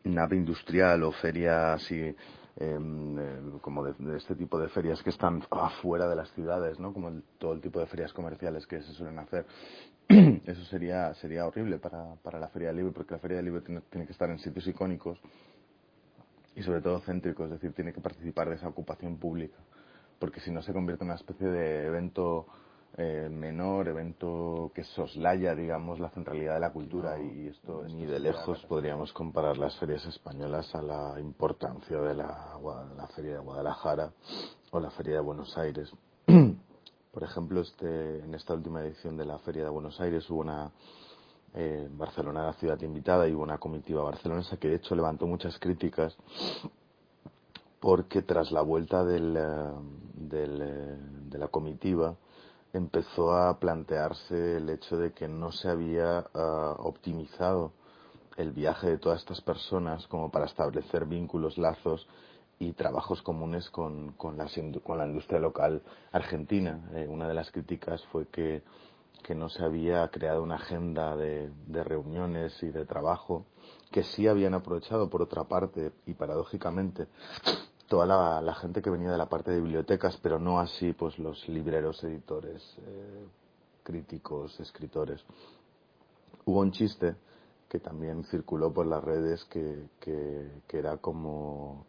[0.05, 2.17] nave industrial o feria así
[2.61, 6.93] eh, como de, este tipo de ferias que están afuera de las ciudades, ¿no?
[6.93, 9.47] Como todo el tipo de ferias comerciales que se suelen hacer.
[10.09, 13.63] Eso sería sería horrible para, para la Feria del Libro, porque la Feria del Libro
[13.63, 15.19] tiene que estar en sitios icónicos
[16.55, 19.57] y sobre todo céntricos, es decir, tiene que participar de esa ocupación pública,
[20.19, 22.47] porque si no se convierte en una especie de evento
[22.97, 27.85] eh, menor, evento que soslaya, digamos, la centralidad de la cultura no, y esto...
[27.85, 32.59] Ni de lejos podríamos comparar las ferias españolas a la importancia de la,
[32.97, 34.13] la Feria de Guadalajara
[34.73, 35.91] o la Feria de Buenos Aires.
[37.13, 40.71] Por ejemplo, este, en esta última edición de la Feria de Buenos Aires hubo una...
[41.53, 45.59] Eh, Barcelona la ciudad invitada y hubo una comitiva barcelonesa que de hecho levantó muchas
[45.59, 46.17] críticas
[47.81, 49.37] porque tras la vuelta del,
[50.15, 52.15] del, de la comitiva
[52.73, 57.73] empezó a plantearse el hecho de que no se había uh, optimizado
[58.37, 62.07] el viaje de todas estas personas como para establecer vínculos, lazos
[62.59, 64.47] y trabajos comunes con, con, la,
[64.83, 66.91] con la industria local argentina.
[66.95, 68.63] Eh, una de las críticas fue que,
[69.23, 73.47] que no se había creado una agenda de, de reuniones y de trabajo
[73.91, 77.09] que sí habían aprovechado por otra parte y paradójicamente
[77.91, 81.49] toda la, gente que venía de la parte de bibliotecas, pero no así pues los
[81.49, 83.27] libreros, editores, eh,
[83.83, 85.25] críticos, escritores.
[86.45, 87.17] Hubo un chiste
[87.69, 91.85] que también circuló por las redes que, que, que era como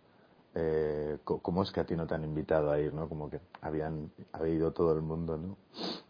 [0.55, 3.07] eh, ¿cómo es que a ti no te han invitado a ir, no?
[3.07, 5.55] Como que habían, había ido todo el mundo, ¿no?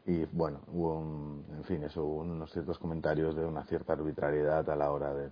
[0.05, 4.69] Y bueno, hubo un, en fin, eso, hubo unos ciertos comentarios de una cierta arbitrariedad
[4.69, 5.31] a la hora de,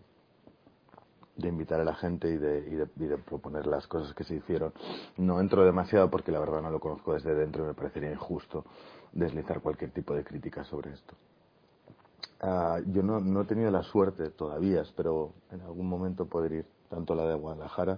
[1.39, 4.23] de invitar a la gente y de, y, de, y de, proponer las cosas que
[4.23, 4.73] se hicieron.
[5.17, 8.65] No entro demasiado porque la verdad no lo conozco desde dentro y me parecería injusto
[9.11, 11.15] deslizar cualquier tipo de crítica sobre esto.
[12.41, 16.65] Uh, yo no, no, he tenido la suerte todavía, espero en algún momento poder ir
[16.89, 17.97] tanto a la de Guadalajara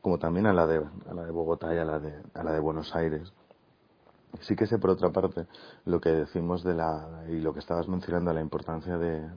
[0.00, 2.52] como también a la de, a la de Bogotá y a la de, a la
[2.52, 3.32] de Buenos Aires
[4.40, 5.46] sí que sé por otra parte
[5.84, 9.28] lo que decimos de la y lo que estabas mencionando la importancia de,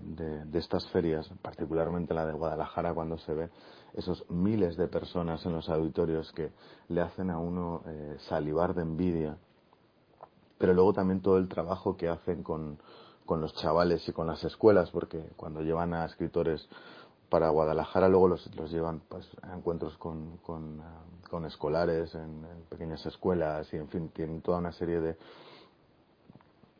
[0.46, 3.50] de, estas ferias particularmente la de Guadalajara cuando se ve
[3.94, 6.52] esos miles de personas en los auditorios que
[6.90, 9.38] le hacen a uno eh, salivar de envidia.
[10.58, 12.78] Pero luego también todo el trabajo que hacen con,
[13.26, 16.68] con los chavales y con las escuelas porque cuando llevan a escritores
[17.30, 20.84] para Guadalajara luego los, los llevan pues, a encuentros con, con, uh,
[21.30, 25.18] con escolares en, en, pequeñas escuelas y en fin tienen toda una serie de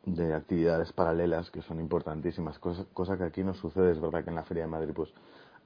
[0.06, 3.90] de actividades paralelas que son importantísimas cosa, cosa que aquí no sucede.
[3.90, 5.10] Es verdad que en la feria de Madrid pues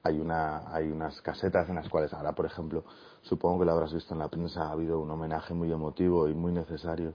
[0.03, 2.83] hay una hay unas casetas en las cuales ahora por ejemplo
[3.21, 6.33] supongo que lo habrás visto en la prensa ha habido un homenaje muy emotivo y
[6.33, 7.13] muy necesario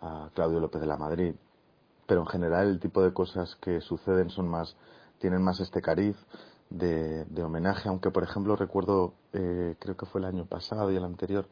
[0.00, 1.34] a Claudio López de la Madrid.
[2.06, 4.76] Pero en general el tipo de cosas que suceden son más
[5.18, 6.16] tienen más este cariz
[6.70, 11.04] de, homenaje, aunque por ejemplo recuerdo, eh, creo que fue el año pasado y el
[11.04, 11.46] anterior,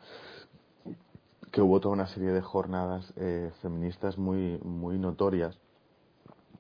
[1.51, 5.59] que hubo toda una serie de jornadas eh, feministas muy, muy notorias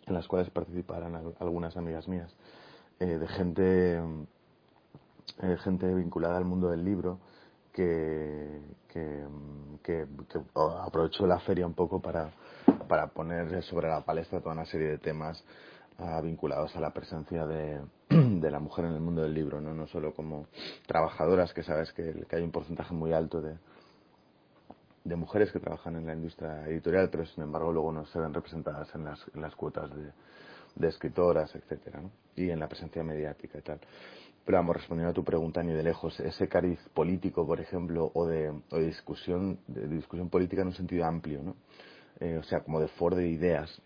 [0.06, 2.34] en las cuales participaran algunas amigas mías,
[2.98, 4.02] eh, de gente
[5.42, 7.18] eh, gente vinculada al mundo del libro
[7.72, 9.24] que, que,
[9.82, 10.06] que,
[10.54, 12.32] aprovechó la feria un poco para,
[12.88, 15.44] para poner sobre la palestra toda una serie de temas
[16.22, 19.86] vinculados a la presencia de, de, la mujer en el mundo del libro, no, no
[19.88, 20.46] solo como
[20.86, 23.56] trabajadoras, que sabes que, que hay un porcentaje muy alto de,
[25.08, 28.34] de mujeres que trabajan en la industria editorial, pero sin embargo luego no se ven
[28.34, 32.10] representadas en las, las cuotas de, escritoras, etcétera, ¿no?
[32.36, 33.80] y en la presencia mediática y tal.
[34.44, 38.26] Pero vamos, respondiendo a tu pregunta ni de lejos, ese cariz político, por ejemplo, o
[38.26, 41.56] de, o de discusión, de, discusión política en un sentido amplio, ¿no?
[42.20, 43.80] Eh, o sea, como de foro de ideas,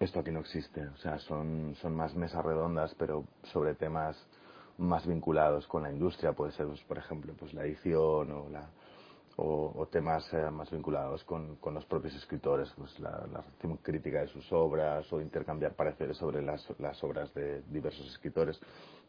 [0.00, 0.86] esto aquí no existe.
[0.88, 4.16] O sea, son, son más mesas redondas, pero sobre temas
[4.78, 8.68] más vinculados con la industria, puede ser, pues, por ejemplo, pues la edición o la,
[9.36, 13.44] o, temas eh, más vinculados con, con, los propios escritores, pues la, la,
[13.82, 18.58] crítica de sus obras o intercambiar pareceres sobre las, las obras de diversos escritores,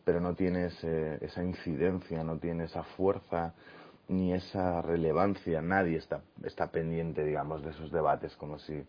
[0.03, 3.53] pero no tiene esa incidencia, no tiene esa fuerza
[4.09, 8.85] ni esa relevancia, nadie está, está pendiente, digamos, de esos debates como si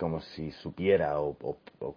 [0.00, 1.36] como si supiera o,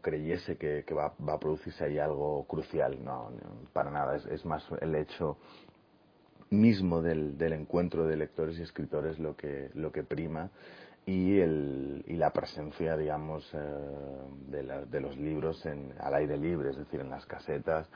[0.02, 3.02] creyese que, va, a producirse ahí algo crucial.
[3.02, 3.32] No,
[3.72, 4.18] para nada.
[4.30, 5.38] Es, más el hecho
[6.50, 10.52] mismo del, encuentro de lectores y escritores lo que, lo que prima
[11.06, 13.58] y, el, y la presencia, digamos, eh,
[14.50, 17.89] de, la, de, los libros en, al aire libre, es decir, en las casetas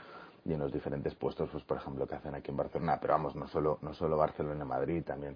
[0.45, 2.97] y en los diferentes puestos, pues por ejemplo, que hacen aquí en Barcelona.
[3.01, 5.35] Pero vamos, no solo, no solo Barcelona Madrid, también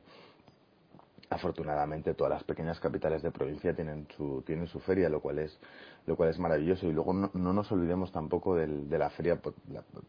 [1.32, 5.60] afortunadamente todas las pequeñas capitales de provincia tienen su tienen su feria lo cual es
[6.06, 9.38] lo cual es maravilloso y luego no, no nos olvidemos tampoco del, de la feria
[9.38, 9.54] por,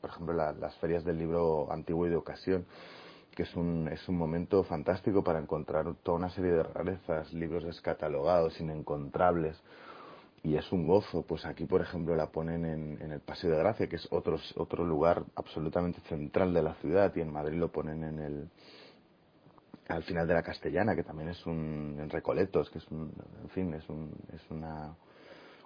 [0.00, 2.66] por ejemplo la, las ferias del libro antiguo y de ocasión
[3.34, 7.64] que es un, es un momento fantástico para encontrar toda una serie de rarezas, libros
[7.64, 9.56] descatalogados, inencontrables,
[10.42, 11.22] y es un gozo.
[11.22, 14.38] Pues aquí, por ejemplo, la ponen en, en el Paseo de Gracia, que es otro,
[14.56, 18.50] otro lugar absolutamente central de la ciudad, y en Madrid lo ponen en el,
[19.88, 23.48] al final de la Castellana, que también es un, en Recoletos, que es un, en
[23.50, 24.94] fin, es, un, es una,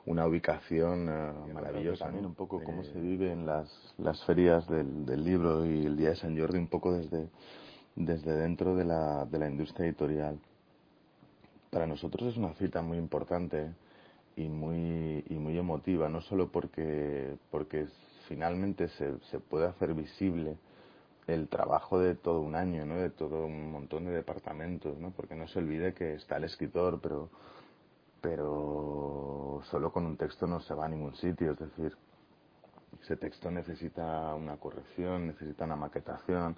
[0.07, 2.07] una ubicación uh, maravillosa.
[2.07, 5.96] También un poco cómo se vive en las, las ferias del, del, libro y el
[5.96, 7.29] Día de San Jordi, un poco desde,
[7.94, 10.38] desde dentro de la, de la industria editorial.
[11.70, 13.72] Para nosotros es una cita muy importante
[14.35, 17.87] y muy, y muy emotiva, no solo porque, porque
[18.29, 20.57] finalmente se, se puede hacer visible
[21.26, 22.96] el trabajo de todo un año, ¿no?
[22.96, 25.10] de todo un montón de departamentos, ¿no?
[25.10, 27.30] porque no se olvide que está el escritor, pero
[28.20, 31.96] pero solo con un texto no se va a ningún sitio, es decir,
[33.00, 36.56] ese texto necesita una corrección, necesita una maquetación,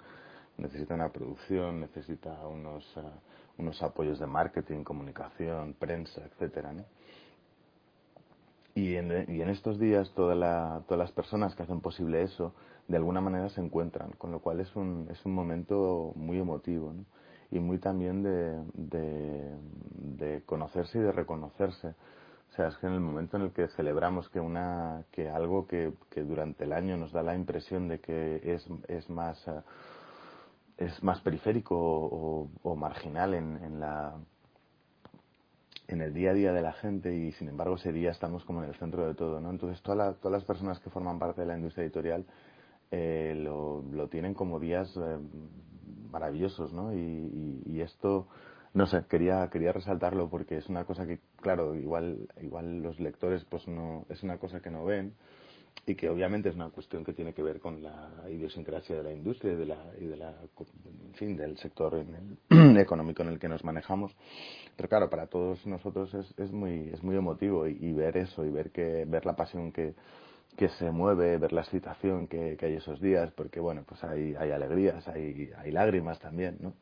[0.57, 6.85] necesita una producción, necesita unos, uh, unos apoyos de marketing, comunicación, prensa, etcétera, ¿no?
[8.73, 12.53] Y en, y en estos días toda la, todas las personas que hacen posible eso,
[12.89, 16.91] de alguna manera se encuentran, con lo cual es un, es un momento muy emotivo.
[16.91, 17.05] ¿no?
[17.51, 21.87] y muy también de, de, conocerse y de reconocerse.
[21.87, 25.67] O sea, es que en el momento en el que celebramos que, una, que algo
[25.67, 29.61] que, que durante el año nos da la impresión de que es, es, más, uh,
[30.77, 34.15] es más periférico o, marginal en, en, la,
[35.87, 38.63] en el día a día de la gente y sin embargo ese día estamos como
[38.63, 39.49] en el centro de todo, ¿no?
[39.49, 42.25] Entonces toda todas las personas que forman parte de la industria editorial
[42.91, 45.17] eh, lo, lo tienen como días eh,
[46.11, 46.93] maravillosos, ¿no?
[46.93, 48.27] Y, y, y, esto,
[48.73, 53.45] no sé, quería, quería resaltarlo porque es una cosa que, claro, igual, igual los lectores,
[53.45, 55.13] pues no, es una cosa que no ven
[55.85, 59.11] y que obviamente es una cuestión que tiene que ver con la idiosincrasia de la
[59.11, 63.39] industria y de la, y de la en fin, del sector en económico en el
[63.39, 64.15] que nos manejamos.
[64.75, 68.45] Pero claro, para todos nosotros es, es muy, es muy emotivo y, y ver eso
[68.45, 69.95] y ver que, ver la pasión que,
[70.59, 74.35] que se mueve, ver la excitación que, que hay esos días, porque bueno, pues hay,
[74.35, 76.73] hay alegrías, hay, hay lágrimas también, ¿no?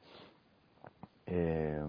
[1.28, 1.80] Eh,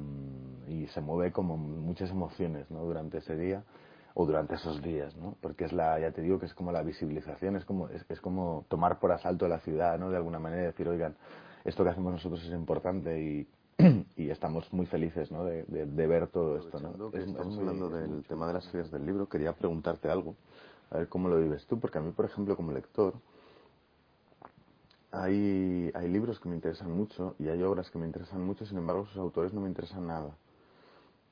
[0.69, 2.85] y se mueve como muchas emociones, ¿no?
[2.85, 3.63] Durante ese día
[4.13, 5.37] o durante esos días, ¿no?
[5.41, 8.21] Porque es la, ya te digo que es como la visibilización, es como, es, es
[8.21, 10.11] como tomar por asalto la ciudad, ¿no?
[10.11, 11.17] De alguna manera decir, oigan,
[11.65, 13.49] esto que hacemos nosotros es importante y,
[14.19, 15.43] y estamos muy felices, ¿no?
[15.43, 17.09] De, de, de ver todo esto, ¿no?
[17.17, 20.37] Estamos hablando del tema de las ferias del libro, quería preguntarte algo
[20.91, 23.15] a ver cómo lo vives tú, porque a mí, por ejemplo, como lector,
[25.11, 28.79] hay, hay libros que me interesan mucho y hay obras que me interesan mucho, sin
[28.79, 30.37] embargo, sus autores no me interesan nada.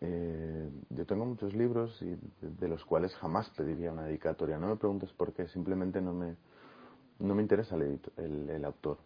[0.00, 4.58] Eh, yo tengo muchos libros y de los cuales jamás pediría una dedicatoria.
[4.58, 6.36] No me preguntes por qué, simplemente no me,
[7.18, 8.98] no me interesa el, el, el autor.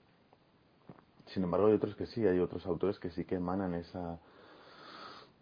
[1.26, 4.18] Sin embargo, hay otros que sí, hay otros autores que sí que emanan esa,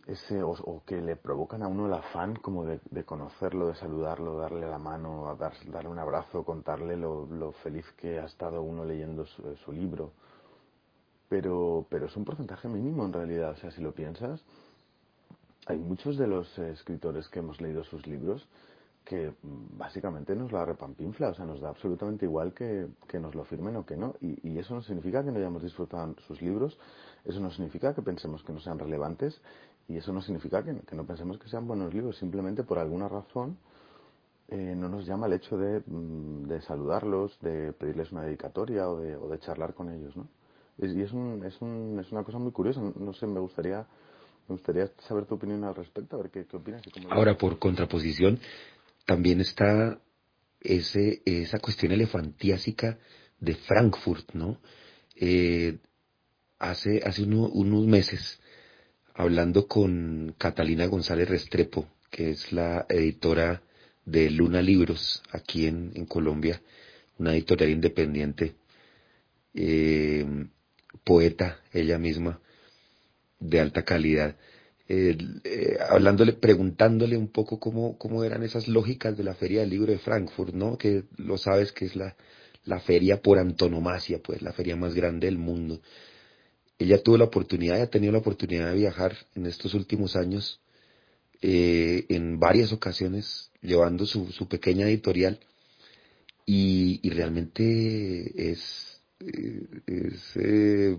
[0.09, 4.67] ese o, que le provocan a uno el afán como de, conocerlo, de saludarlo, darle
[4.67, 9.71] la mano, dar, darle un abrazo, contarle lo, feliz que ha estado uno leyendo su,
[9.71, 10.13] libro.
[11.29, 14.43] Pero, pero es un porcentaje mínimo en realidad, o sea, si lo piensas,
[15.67, 18.49] hay muchos de los escritores que hemos leído sus libros
[19.05, 22.89] que básicamente nos la repampinfla, o sea, nos da absolutamente igual que,
[23.19, 24.15] nos lo firmen o que no.
[24.21, 26.79] Y, y, eso no significa que no hayamos disfrutado sus libros,
[27.25, 29.41] eso no significa que pensemos que no sean relevantes
[29.89, 33.59] y eso no significa que, no pensemos que sean buenos libros, simplemente por alguna razón
[34.49, 38.99] eh, no nos llama el hecho de, mm, de, saludarlos, de pedirles una dedicatoria o
[38.99, 40.29] de, o de charlar con ellos, ¿no?
[40.81, 43.87] y es, un, es, un, es una cosa muy curiosa, no sé, me gustaría
[44.49, 46.83] me gustaría saber tu opinión al respecto, a ver qué, opinas.
[47.11, 48.41] Ahora, por contraposición,
[49.05, 50.01] también está
[50.61, 52.99] ese, esa cuestión elefantiásica
[53.41, 54.59] de Frankfurt, ¿no?
[55.15, 55.79] Eh,
[56.59, 58.41] hace hace unos meses
[59.19, 63.63] hablando con Catalina González Restrepo, que es la editora
[64.05, 66.63] de Luna Libros aquí en, Colombia,
[67.19, 68.55] una editorial independiente,
[69.55, 70.25] eh,
[71.03, 72.41] poeta ella misma,
[73.41, 74.37] de alta calidad,
[74.89, 79.71] eh, eh, hablándole, preguntándole un poco cómo, cómo eran esas lógicas de la Feria del
[79.71, 80.79] Libro de Frankfurt, ¿no?
[80.79, 82.15] Que lo sabes que es la,
[82.65, 85.83] la feria por antonomasia, pues la feria más grande del mundo.
[86.79, 90.61] Ella tuvo la oportunidad ha tenido la oportunidad de viajar en estos últimos años
[91.43, 95.41] eh, en varias ocasiones llevando su, su pequeña editorial
[96.47, 100.97] y, y realmente es, eh, es eh,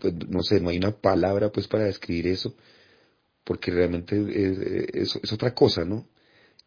[0.00, 2.54] pues, no sé, no hay una palabra pues para describir eso
[3.44, 6.08] porque realmente es, es, otra cosa, ¿no?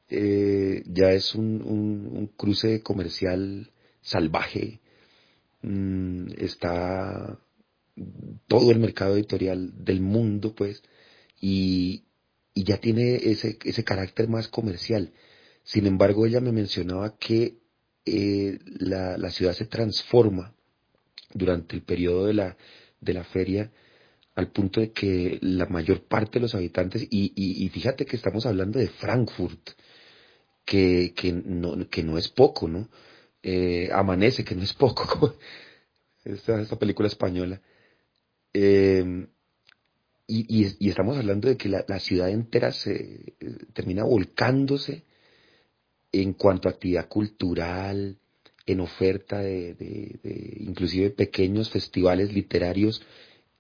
[0.10, 3.70] ya es un, un, un, cruce comercial
[4.02, 4.80] salvaje,
[5.64, 7.38] mm, está
[8.48, 10.84] todo el mercado editorial del mundo, pues,
[11.40, 12.06] y,
[12.54, 15.14] y ya tiene ese, ese carácter más comercial.
[15.64, 17.58] Sin embargo, ella me mencionaba que
[18.06, 20.54] eh, la, la, ciudad se transforma
[21.34, 22.58] durante el periodo de la,
[23.02, 23.72] de la feria
[24.38, 28.46] al punto de que la mayor parte de los habitantes, y, y, fíjate que estamos
[28.46, 29.72] hablando de Frankfurt,
[30.64, 32.88] que, que, no, que no es poco, ¿no?
[33.42, 35.36] Eh, amanece, que no es poco,
[36.24, 37.62] esta, esta película española.
[38.54, 39.28] Eh,
[40.30, 45.06] y, estamos hablando de que la, ciudad entera se eh, termina volcándose
[46.12, 48.18] en cuanto a actividad cultural,
[48.66, 53.02] en oferta de, de, inclusive pequeños festivales literarios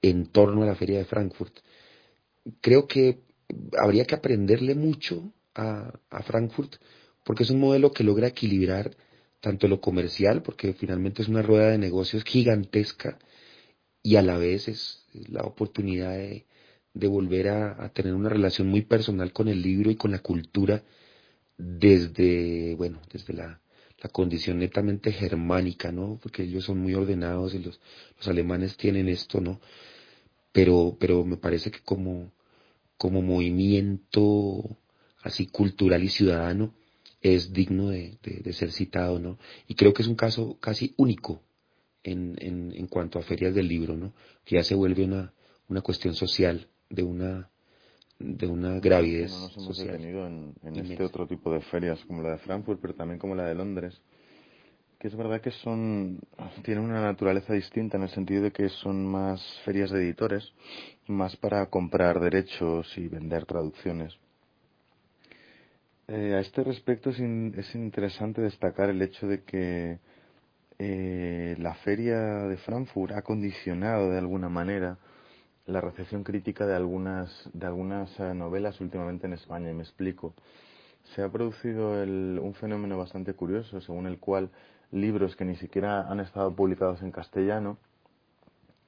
[0.01, 1.59] en torno a la feria de Frankfurt.
[2.59, 3.19] Creo que
[3.77, 6.75] habría que aprenderle mucho a Frankfurt
[7.27, 8.95] porque es un modelo que logra equilibrar
[9.41, 13.19] tanto lo comercial, porque finalmente es una rueda de negocios gigantesca,
[14.07, 16.45] y a la vez es la oportunidad de,
[16.93, 20.81] volver a, tener una relación muy personal con el libro y con la cultura
[21.57, 23.59] desde, bueno, desde la,
[24.01, 26.17] la condición netamente germánica, ¿no?
[26.23, 27.81] Porque ellos son muy ordenados y los,
[28.15, 29.59] los alemanes tienen esto, ¿no?
[30.53, 32.31] Pero, pero me parece que como,
[32.97, 34.77] como movimiento
[35.21, 36.73] así cultural y ciudadano
[37.19, 39.37] es digno de, de, de, ser citado, ¿no?
[39.67, 41.41] Y creo que es un caso casi único
[42.07, 44.13] en, en, en cuanto a ferias del libro, ¿no?
[44.45, 45.33] Que ya se vuelve una,
[45.67, 47.49] una cuestión social, de una
[48.19, 49.31] de una gravidez.
[49.31, 52.95] No nos hemos detenido en, este otro tipo de ferias, como la de Frankfurt, pero
[52.95, 54.01] también como la de Londres,
[54.97, 56.19] que es verdad que son
[56.63, 60.51] tienen una naturaleza distinta en el sentido de que son más ferias de editores,
[61.07, 64.17] más para comprar derechos y vender traducciones.
[66.07, 69.99] Eh, a este respecto es, es interesante destacar el hecho de que
[70.79, 74.97] eh, la feria de Frankfurt ha condicionado de alguna manera
[75.65, 80.33] la recepción crítica de algunas, de algunas eh, novelas últimamente en España, y me explico.
[81.15, 84.49] Se ha producido un fenómeno bastante curioso, según el cual
[84.91, 87.77] libros que ni siquiera han estado publicados en castellano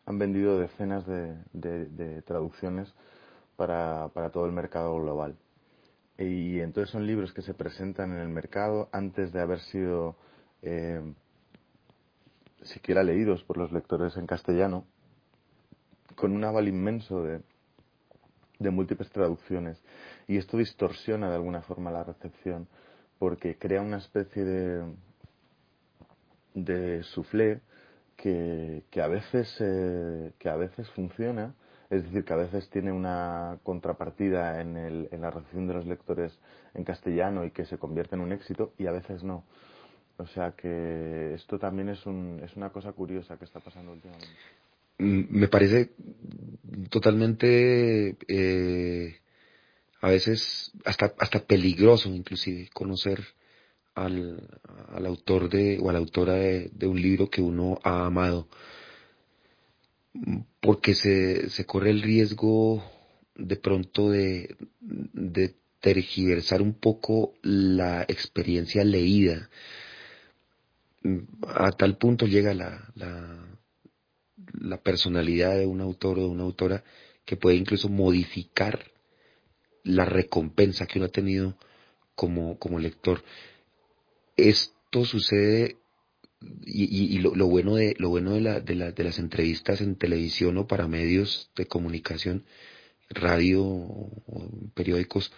[0.05, 2.91] han vendido decenas de, traducciones
[3.55, 5.35] para, para, todo el mercado global.
[6.17, 10.15] Y entonces son libros que se presentan en el mercado antes de haber sido
[10.63, 11.01] eh,
[12.63, 14.85] siquiera leídos por los lectores en castellano,
[16.15, 17.41] con un aval inmenso de,
[18.59, 19.81] de múltiples traducciones.
[20.27, 22.67] Y esto distorsiona de alguna forma la recepción,
[23.17, 24.93] porque crea una especie de,
[26.53, 27.61] de soufflé
[28.15, 31.53] que, que, a veces, eh, que a veces funciona,
[31.89, 35.85] es decir, que a veces tiene una contrapartida en, el, en la recepción de los
[35.85, 36.37] lectores
[36.73, 39.43] en castellano y que se convierte en un éxito, y a veces no.
[40.19, 44.27] O sea que esto también es, un, es una cosa curiosa que está pasando últimamente.
[44.97, 45.91] mm, me parece
[46.89, 49.17] totalmente eh,
[50.01, 53.19] a veces hasta hasta peligroso inclusive conocer
[53.95, 54.45] al,
[54.89, 58.49] al autor de o a la autora de, un libro que uno ha amado
[60.59, 62.83] porque se, se corre el riesgo
[63.35, 64.57] de pronto de
[65.79, 69.49] tergiversar un poco la experiencia leída.
[71.47, 76.83] A tal punto llega la, la, personalidad de un autor o de una autora
[77.25, 78.91] que puede incluso modificar
[79.83, 81.57] la recompensa que uno ha tenido
[82.15, 83.23] como, como lector.
[84.35, 85.77] Esto sucede
[86.65, 90.57] y, lo, bueno de lo bueno de, la, de, la, de las entrevistas en televisión
[90.57, 92.45] o para medios de comunicación
[93.09, 94.11] radio o
[94.73, 95.31] periódicos,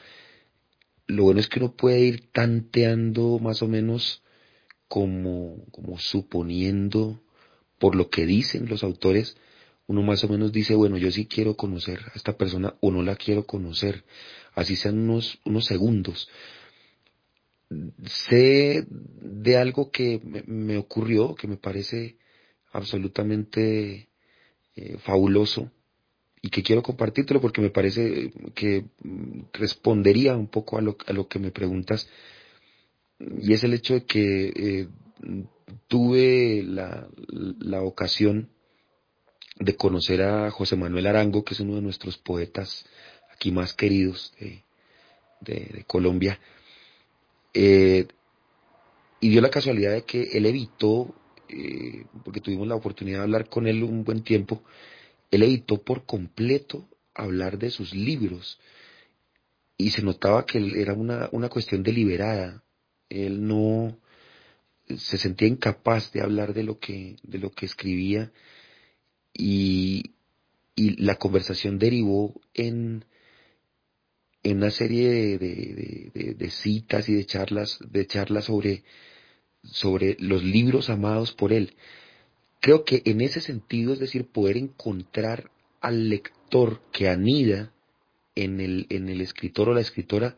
[1.07, 4.23] lo bueno es que uno puede ir tanteando más o menos
[4.91, 7.23] como, como suponiendo
[7.79, 9.37] por lo que dicen los autores,
[9.87, 13.01] uno más o menos dice, bueno, yo sí quiero conocer a esta persona o no
[13.01, 14.03] la quiero conocer,
[14.53, 16.27] así sean unos, unos segundos.
[18.03, 22.17] Sé de algo que me, ocurrió, que me parece
[22.73, 24.09] absolutamente
[24.75, 25.71] eh, fabuloso,
[26.41, 28.87] y que quiero compartírtelo porque me parece que
[29.53, 32.09] respondería un poco a lo, a lo que me preguntas
[33.39, 34.87] y es el hecho de que eh,
[35.87, 37.07] tuve la,
[37.59, 38.49] la, ocasión
[39.59, 42.85] de conocer a José Manuel Arango, que es uno de nuestros poetas
[43.31, 44.63] aquí más queridos de,
[45.41, 46.39] de, Colombia,
[47.53, 48.07] eh,
[49.19, 51.13] y dio la casualidad de que él evitó,
[51.49, 54.63] eh, porque tuvimos la oportunidad de hablar con él un buen tiempo,
[55.29, 58.59] él evitó por completo hablar de sus libros
[59.77, 62.63] y se notaba que era una, una cuestión deliberada.
[63.11, 63.97] Él no
[64.97, 68.31] se sentía incapaz de hablar de lo que, de lo que escribía
[69.33, 70.11] y,
[70.75, 73.05] y la conversación derivó en,
[74.43, 78.83] en una serie de, de, de, citas y de charlas, de charlas sobre,
[79.63, 81.75] sobre los libros amados por él.
[82.59, 87.73] Creo que en ese sentido, es decir, poder encontrar al lector que anida
[88.35, 90.37] en el, en el escritor o la escritora,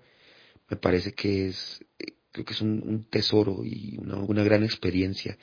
[0.69, 1.84] me parece que es,
[2.34, 5.38] creo que es un, un tesoro y una, una, gran experiencia.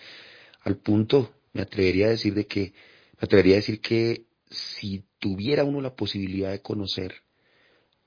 [0.62, 2.74] Al punto, me atrevería a decir de que,
[3.12, 7.14] me atrevería a decir que si tuviera uno la posibilidad de conocer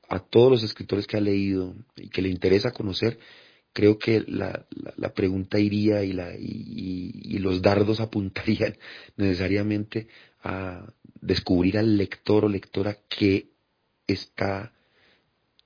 [0.09, 3.17] a todos los escritores que ha leído y que le interesa conocer,
[3.71, 4.67] creo que la,
[4.97, 8.77] la, pregunta iría y, la, y, y, los dardos apuntarían
[9.15, 10.07] necesariamente
[10.43, 13.47] a descubrir al lector o lectora que
[14.07, 14.73] está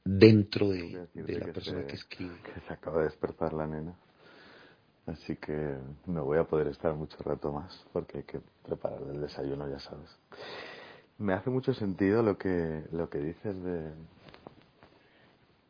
[0.08, 2.36] dentro de, de la persona se, que escribe.
[2.41, 3.95] Que se acaba de despertar la nena.
[5.05, 9.22] Así que me voy a poder estar mucho rato más porque hay que preparar el
[9.22, 10.10] desayuno, ya sabes.
[11.18, 13.91] Me hace mucho sentido lo que, lo que dices de,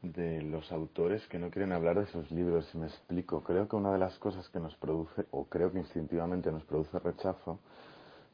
[0.02, 3.44] de los autores que no quieren hablar de sus libros, si me explico.
[3.44, 6.98] Creo que una de las cosas que nos produce, o creo que instintivamente nos produce
[7.00, 7.60] rechazo,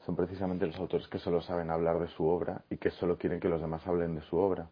[0.06, 3.40] son precisamente los autores que solo saben hablar de su obra y que solo quieren
[3.40, 4.70] que los demás hablen de su obra.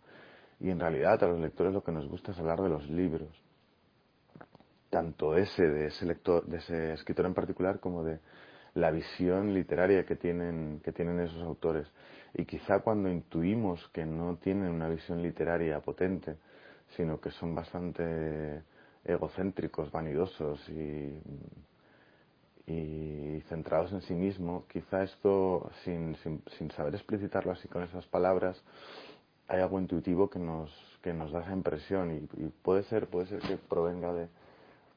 [0.62, 3.30] Y en realidad a los lectores lo que nos gusta es hablar de los libros.
[4.90, 8.20] Tanto ese, de ese lector, de ese escritor en particular, como de
[8.76, 11.88] la visión literaria que tienen, que tienen esos autores.
[12.34, 16.38] Y quizá cuando intuimos que no tienen una visión literaria potente,
[16.96, 18.62] sino que son bastante
[19.04, 21.20] egocéntricos, vanidosos y,
[23.50, 24.66] centrados en sí mismo.
[24.68, 28.64] Quizá esto, sin, sin, sin, saber explicitarlo así con esas palabras,
[29.52, 30.72] hay algo intuitivo que nos,
[31.02, 34.30] que nos da esa impresión y, puede ser, puede ser que provenga de,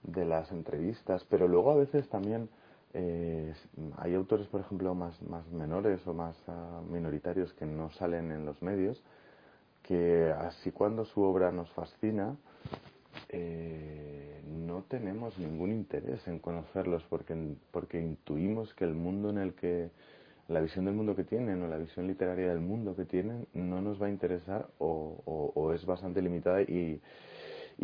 [0.05, 2.49] de las entrevistas, pero luego a veces también
[2.93, 3.53] eh,
[3.97, 8.47] hay autores, por ejemplo, más, más menores o más uh, minoritarios que no salen en
[8.47, 9.03] los medios
[9.83, 12.37] que así cuando su obra nos fascina,
[13.29, 19.55] eh, no tenemos ningún interés en conocerlos porque, porque intuimos que el mundo en el
[19.55, 19.91] que,
[20.49, 23.81] la visión del mundo que tienen o la visión literaria del mundo que tienen no
[23.81, 27.01] nos va a interesar o, es bastante limitada y,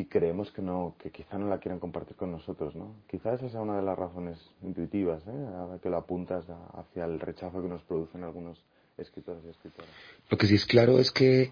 [0.09, 3.61] creemos que no que quizá no la quieran compartir con nosotros no quizá esa sea
[3.61, 5.47] una de las razones intuitivas ¿eh?
[5.57, 8.65] ahora que lo apuntas hacia el rechazo que nos producen algunos
[8.97, 9.91] escritores y escritoras
[10.31, 11.51] lo que sí es claro es que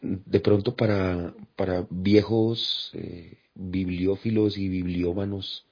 [0.00, 5.66] de pronto para, para viejos eh, bibliófilos y bibliómanos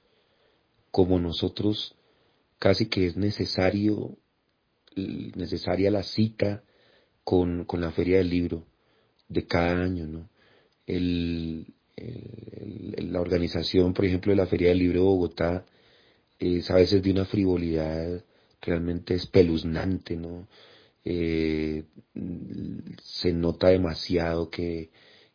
[0.95, 1.93] como nosotros,
[2.57, 4.17] casi que es necesario,
[4.95, 6.63] necesaria la cita
[7.23, 8.65] con, con la Feria del Libro
[9.27, 10.29] de cada año, ¿no?
[10.85, 15.65] El, la organización, por ejemplo, de la Feria del Libro de Bogotá
[16.39, 18.23] es a veces de una frivolidad
[18.61, 20.47] realmente espeluznante, ¿no?
[21.03, 21.83] Eh,
[23.03, 24.89] se nota demasiado que,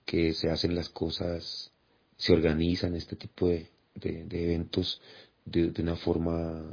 [0.05, 1.73] que se hacen las cosas,
[2.17, 5.01] se organizan este tipo de, de, eventos
[5.45, 6.69] de, una forma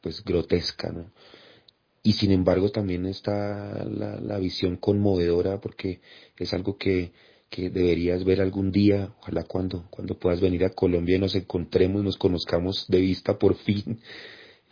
[0.00, 1.10] pues grotesca, ¿no?
[2.02, 6.00] Y sin embargo también está la, la visión conmovedora porque
[6.36, 7.12] es algo que,
[7.52, 12.02] que deberías ver algún día, ojalá cuando, cuando puedas venir a Colombia y nos encontremos,
[12.02, 14.00] nos conozcamos de vista por fin.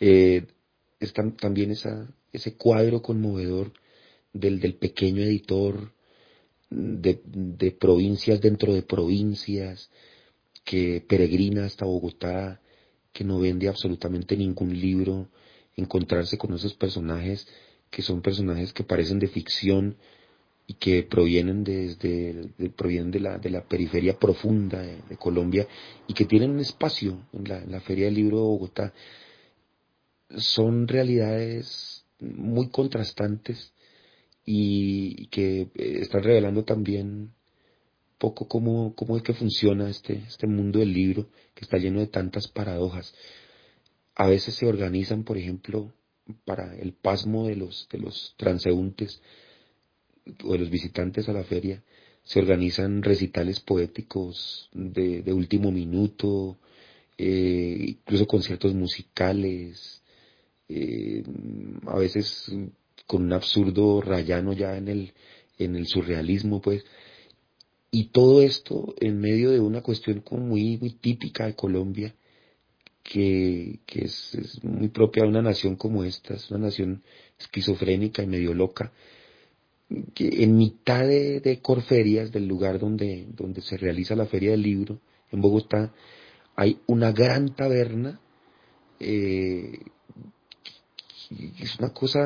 [0.03, 0.47] Eh,
[0.99, 3.71] está también esa, ese cuadro conmovedor
[4.33, 5.93] del, del pequeño editor
[6.71, 9.91] de, de provincias dentro de provincias,
[10.63, 12.61] que peregrina hasta Bogotá,
[13.13, 15.29] que no vende absolutamente ningún libro,
[15.75, 17.47] encontrarse con esos personajes
[17.89, 19.97] que son personajes que parecen de ficción
[20.65, 25.67] y que provienen desde provienen de la, de la periferia profunda de, Colombia
[26.07, 28.93] y que tienen un espacio en la, en la Feria del Libro de Bogotá
[30.37, 33.73] son realidades muy contrastantes
[34.45, 37.31] y, que eh, están revelando también
[38.17, 42.07] poco cómo, cómo es que funciona este, este mundo del libro que está lleno de
[42.07, 43.13] tantas paradojas
[44.21, 45.91] a veces se organizan, por ejemplo,
[46.45, 49.19] para el pasmo de los, de los transeúntes
[50.43, 51.83] o de los visitantes a la feria,
[52.21, 56.59] se organizan recitales poéticos de, último minuto,
[57.17, 60.03] eh, incluso conciertos musicales,
[60.69, 61.23] eh,
[61.87, 62.45] a veces
[63.07, 65.13] con un absurdo rayano ya en el,
[65.57, 66.85] en el surrealismo, pues.
[67.89, 72.13] Y todo esto en medio de una cuestión como muy, muy típica de Colombia,
[73.03, 77.03] que, que es, es, muy propia de una nación como esta, es una nación
[77.39, 78.91] esquizofrénica y medio loca,
[80.13, 84.61] que en mitad de, de Corferias, del lugar donde, donde se realiza la feria del
[84.61, 85.93] libro, en Bogotá,
[86.55, 88.19] hay una gran taberna,
[88.99, 89.79] eh,
[91.59, 92.19] es una cosa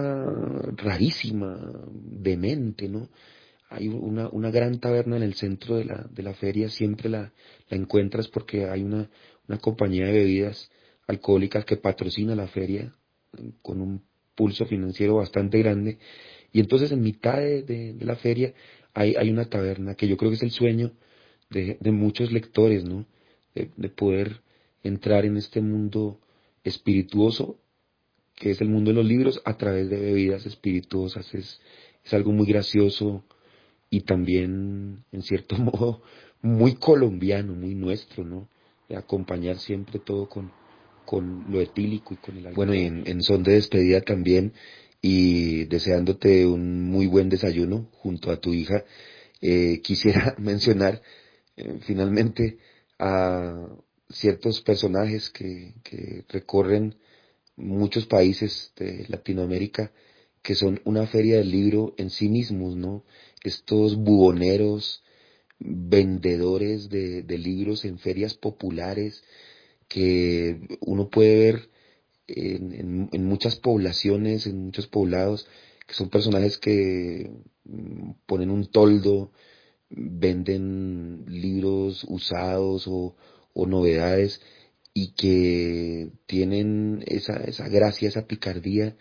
[0.76, 1.58] rarísima,
[1.94, 3.10] demente, ¿no?
[3.70, 7.34] Hay una, una gran taberna en el centro de la, de la feria, siempre la,
[7.70, 9.10] la encuentras porque hay una,
[9.48, 10.72] una compañía de bebidas
[11.08, 12.96] alcohólicas que patrocina la feria
[13.62, 14.04] con un
[14.36, 15.98] pulso financiero bastante grande.
[16.52, 18.54] Y entonces en mitad de, la feria
[18.94, 20.94] hay, hay, una taberna que yo creo que es el sueño
[21.50, 23.06] de, de muchos lectores, ¿no?
[23.54, 24.42] De, de, poder
[24.84, 26.20] entrar en este mundo
[26.64, 27.60] espirituoso,
[28.36, 31.34] que es el mundo de los libros, a través de bebidas espirituosas.
[31.34, 31.62] Es,
[32.04, 33.24] es algo muy gracioso
[33.90, 36.02] y también, en cierto modo,
[36.42, 38.50] muy colombiano, muy nuestro, ¿no?
[38.94, 40.52] Acompañar siempre todo con,
[41.06, 42.68] con lo etílico y con el alcohol.
[42.68, 44.54] Bueno, y en, son de despedida también
[45.02, 48.84] y deseándote un muy buen desayuno junto a tu hija,
[49.42, 51.02] eh, quisiera mencionar
[51.58, 52.58] eh, finalmente
[53.00, 53.68] a
[54.10, 56.96] ciertos personajes que, que recorren
[57.56, 59.92] muchos países de Latinoamérica
[60.46, 63.04] que son una feria del libro en sí mismos, ¿no?
[63.44, 65.04] Estos buboneros,
[65.60, 69.24] vendedores de, libros en ferias populares,
[69.88, 71.70] que uno puede ver
[72.28, 75.48] en, en, muchas poblaciones, en muchos poblados,
[75.88, 77.32] que son personajes que
[77.66, 79.32] mm, ponen un toldo,
[79.90, 83.16] venden libros usados o,
[83.54, 84.42] o novedades
[84.94, 88.96] y que tienen esa, esa gracia, esa picardía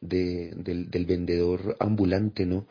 [0.00, 2.66] de, del, del, vendedor ambulante, ¿no?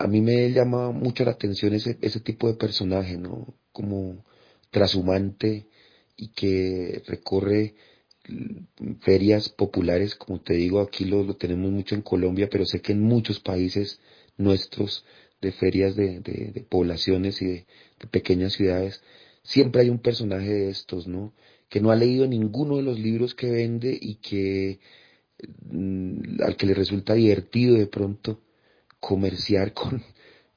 [0.00, 3.54] A mí me llama mucho la atención ese, ese tipo de personaje, ¿no?
[3.70, 4.24] Como
[4.70, 5.66] trashumante,
[6.16, 7.74] y que recorre
[9.00, 12.92] ferias populares, como te digo, aquí lo, lo, tenemos mucho en Colombia, pero sé que
[12.92, 14.00] en muchos países
[14.38, 15.04] nuestros
[15.42, 17.66] de ferias de, de, de poblaciones y de,
[18.00, 19.02] de, pequeñas ciudades,
[19.42, 21.34] siempre hay un personaje de estos, ¿no?
[21.68, 24.80] Que no ha leído ninguno de los libros que vende y que
[25.70, 28.40] mm, al que le resulta divertido de pronto
[29.00, 30.02] comerciar con,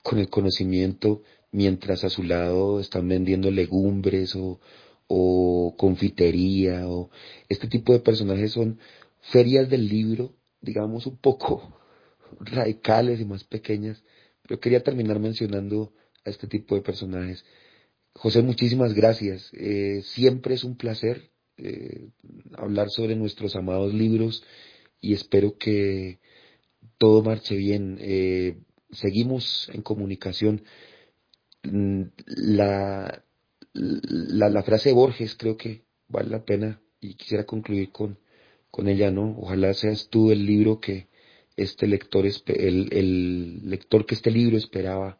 [0.01, 4.59] con el conocimiento mientras a su lado están vendiendo legumbres o,
[5.07, 7.09] o confitería o
[7.49, 8.79] este tipo de personajes son
[9.21, 11.79] ferias del libro, digamos un poco
[12.39, 14.03] radicales y más pequeñas,
[14.41, 15.93] pero quería terminar mencionando
[16.25, 17.45] a este tipo de personajes.
[18.13, 19.49] José, muchísimas gracias.
[19.53, 22.09] Eh, siempre es un placer eh,
[22.57, 24.43] hablar sobre nuestros amados libros
[24.99, 26.19] y espero que
[26.97, 27.97] todo marche bien.
[27.99, 28.57] Eh,
[28.91, 30.63] seguimos en comunicación.
[31.63, 33.23] Mm, la,
[33.73, 38.19] la, la frase de Borges creo que vale la pena y quisiera concluir con,
[38.71, 39.35] con ella, ¿no?
[39.39, 41.07] Ojalá seas tú el libro que
[41.55, 45.19] este lector, el, el lector que este libro esperaba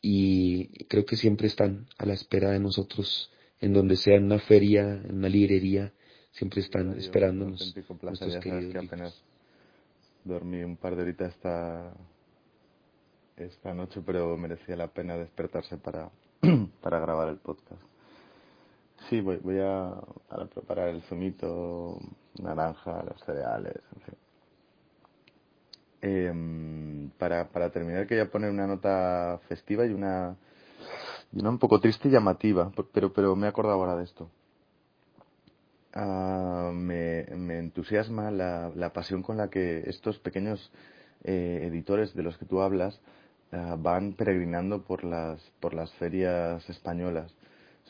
[0.00, 4.38] y creo que siempre están a la espera de nosotros en donde sea en una
[4.38, 5.92] feria, en una librería,
[6.32, 7.74] siempre están esperándonos.
[7.88, 9.22] Un placer, ya sabes que apenas
[10.24, 11.92] dormí un par de horitas esta,
[13.36, 16.10] esta noche, pero merecía la pena despertarse para,
[16.82, 17.82] para grabar el podcast.
[19.08, 19.92] Sí, voy, voy a,
[20.52, 21.98] preparar el zumito,
[22.40, 24.14] naranja, los cereales, en fin.
[26.06, 30.36] Eh, para, para terminar quería poner una nota festiva y una,
[31.32, 34.28] y una un poco triste y llamativa, pero, pero me he acordado ahora de esto.
[35.96, 40.72] Uh, me, me, entusiasma la, la, pasión con la que estos pequeños
[41.22, 43.00] eh, editores de los que tú hablas
[43.52, 47.32] uh, van peregrinando por las, por las ferias españolas.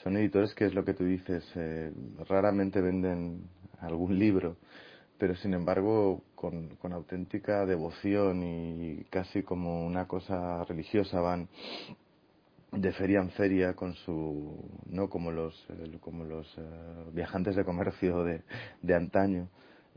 [0.02, 1.92] Son editores que es lo que tú dices, eh,
[2.28, 3.48] raramente venden
[3.80, 4.58] algún libro,
[5.16, 11.48] pero sin embargo con, con, auténtica devoción y casi como una cosa religiosa van
[12.76, 15.66] de feria en feria con su no como los
[16.00, 18.42] como los uh, viajantes de comercio de,
[18.82, 19.48] de antaño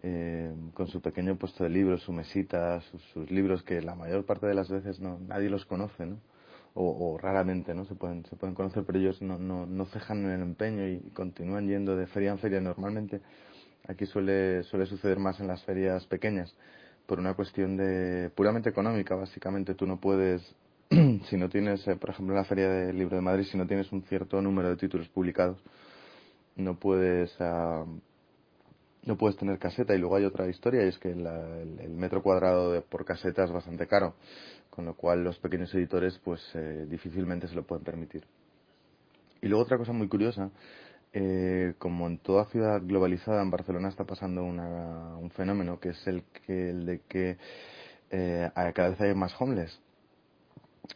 [0.03, 4.25] eh, con su pequeño puesto de libros su mesita sus, sus, libros que la mayor
[4.25, 6.19] parte de las veces no nadie los conoce no
[6.73, 10.25] o, o raramente no se pueden se pueden conocer pero ellos no no no cejan
[10.25, 12.61] en el empeño y continúan yendo de feria en feria.
[12.61, 13.21] Normalmente
[13.87, 16.53] Aquí suele, suele suceder más en las ferias pequeñas,
[17.05, 19.75] por una cuestión de puramente económica, básicamente.
[19.75, 20.41] Tú no puedes,
[21.29, 23.67] si no tienes, eh, por ejemplo, en la Feria del Libro de Madrid, si no
[23.67, 25.57] tienes un cierto número de títulos publicados,
[26.55, 27.85] no puedes, uh,
[29.03, 29.93] no puedes tener caseta.
[29.95, 33.43] Y luego hay otra historia, y es que la, el, metro cuadrado de, por caseta
[33.43, 34.15] es bastante caro,
[34.69, 38.23] con lo cual los pequeños editores, pues, eh, difícilmente se lo pueden permitir.
[39.41, 40.49] Y luego otra cosa muy curiosa
[41.13, 46.07] eh, como en toda ciudad globalizada, en Barcelona está pasando una, un fenómeno que es
[46.07, 47.37] el, que, el de que
[48.11, 49.79] eh, cada vez hay más homeless.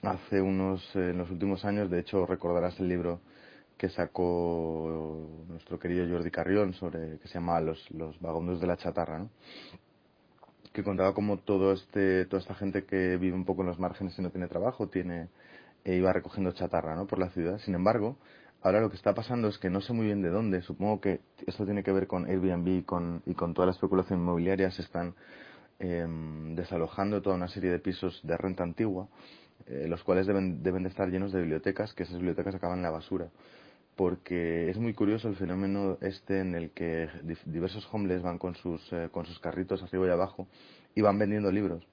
[0.01, 3.21] Hace unos, eh, en los últimos años, de hecho, recordarás el libro
[3.77, 8.77] que sacó nuestro querido Jordi Carrión sobre que se llama Los, los vagones de la
[8.77, 9.29] chatarra, ¿no?
[10.71, 14.17] que contaba como todo este, toda esta gente que vive un poco en los márgenes
[14.17, 15.27] y no tiene trabajo, tiene,
[15.83, 17.07] e iba recogiendo chatarra, ¿no?
[17.07, 17.59] por la ciudad.
[17.59, 18.17] Sin embargo,
[18.63, 20.61] Ahora lo que está pasando es que no sé muy bien de dónde.
[20.61, 24.19] Supongo que esto tiene que ver con Airbnb y con, y con toda la especulación
[24.19, 24.69] inmobiliaria.
[24.69, 25.15] Se están
[25.79, 26.05] eh,
[26.55, 29.07] desalojando toda una serie de pisos de renta antigua,
[29.71, 32.83] eh, los cuales deben, deben de estar llenos de bibliotecas, que esas bibliotecas acaban en
[32.83, 33.29] la basura.
[33.95, 37.09] Porque es muy curioso el fenómeno este en el que
[37.45, 40.47] diversos homeless van con sus, eh, con sus carritos arriba y abajo
[40.95, 41.85] y van vendiendo libros.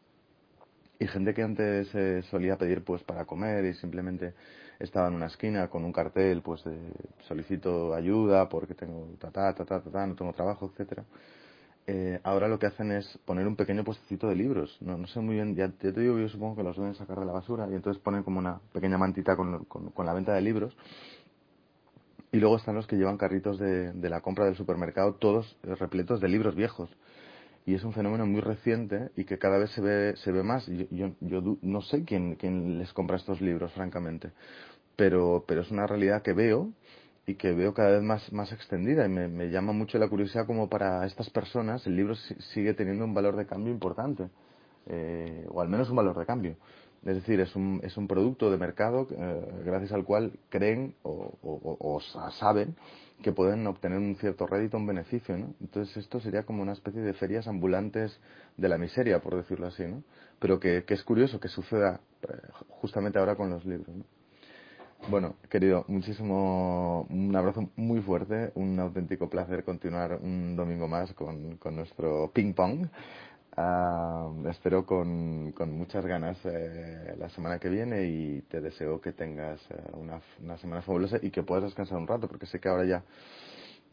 [0.99, 4.35] Y gente que antes eh, solía pedir pues para comer y simplemente
[4.81, 6.77] estaba en una esquina con un cartel pues de
[7.29, 11.05] solicito ayuda porque tengo ta ta ta ta, ta, ta no tengo trabajo, etcétera.
[11.91, 14.77] Eh, ahora lo que hacen es poner un pequeño puestecito de libros.
[14.83, 17.33] No, sé muy bien, ya, te digo, yo supongo que los deben sacar de la
[17.33, 20.77] basura y entonces ponen como una pequeña mantita con, con, con la venta de libros.
[22.31, 26.21] Y luego están los que llevan carritos de, de la compra del supermercado, todos repletos
[26.21, 26.91] de libros viejos
[27.65, 30.67] y es un fenómeno muy reciente y que cada vez se ve, se ve más.
[30.67, 34.33] Yo, yo, yo no sé quién, quién les compra estos libros, francamente
[34.99, 36.73] pero, pero es una realidad que veo
[37.29, 40.47] y que veo cada vez más, más extendida y me, me llama mucho la curiosidad
[40.47, 44.31] como para estas personas el libro sigue teniendo un valor de cambio importante,
[44.87, 46.57] eh, o al menos un valor de cambio.
[47.05, 51.35] Es decir, es un, es un producto de mercado eh, gracias al cual creen o,
[51.43, 52.01] o, o,
[52.31, 52.77] saben
[53.23, 55.55] que pueden obtener un cierto rédito, un beneficio, ¿no?
[55.61, 58.19] Entonces esto sería como una especie de ferias ambulantes
[58.57, 60.03] de la miseria, por decirlo así, ¿no?
[60.39, 62.27] Pero que, que es curioso que suceda eh,
[62.71, 64.18] justamente ahora con los libros, ¿no?
[65.07, 71.57] Bueno, querido, muchísimo, un abrazo muy fuerte, un auténtico placer continuar un domingo más con,
[71.57, 72.87] con nuestro ping pong.
[73.57, 79.13] Uh, espero con, con, muchas ganas eh, la semana que viene y te deseo que
[79.13, 82.69] tengas eh, una, una, semana fabulosa y que puedas descansar un rato, porque sé que
[82.69, 83.03] ahora ya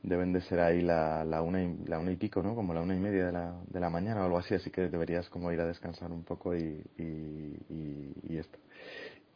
[0.04, 2.56] deben de ser ahí la, la, una, y, la una y pico, ¿no?
[2.56, 4.90] Como la una y media de la, de la mañana o algo así, así que
[4.90, 8.60] deberías como ir a descansar un poco y, y, y esto.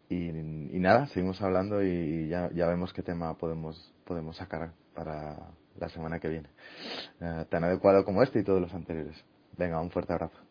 [0.10, 5.38] Y, y, nada, seguimos hablando y ya, ya vemos qué tema podemos, podemos sacar para
[5.80, 6.50] la semana que viene.
[7.22, 9.16] Uh, tan adecuado como este y todos los anteriores.
[9.56, 10.49] Venga, un fuerte abrazo.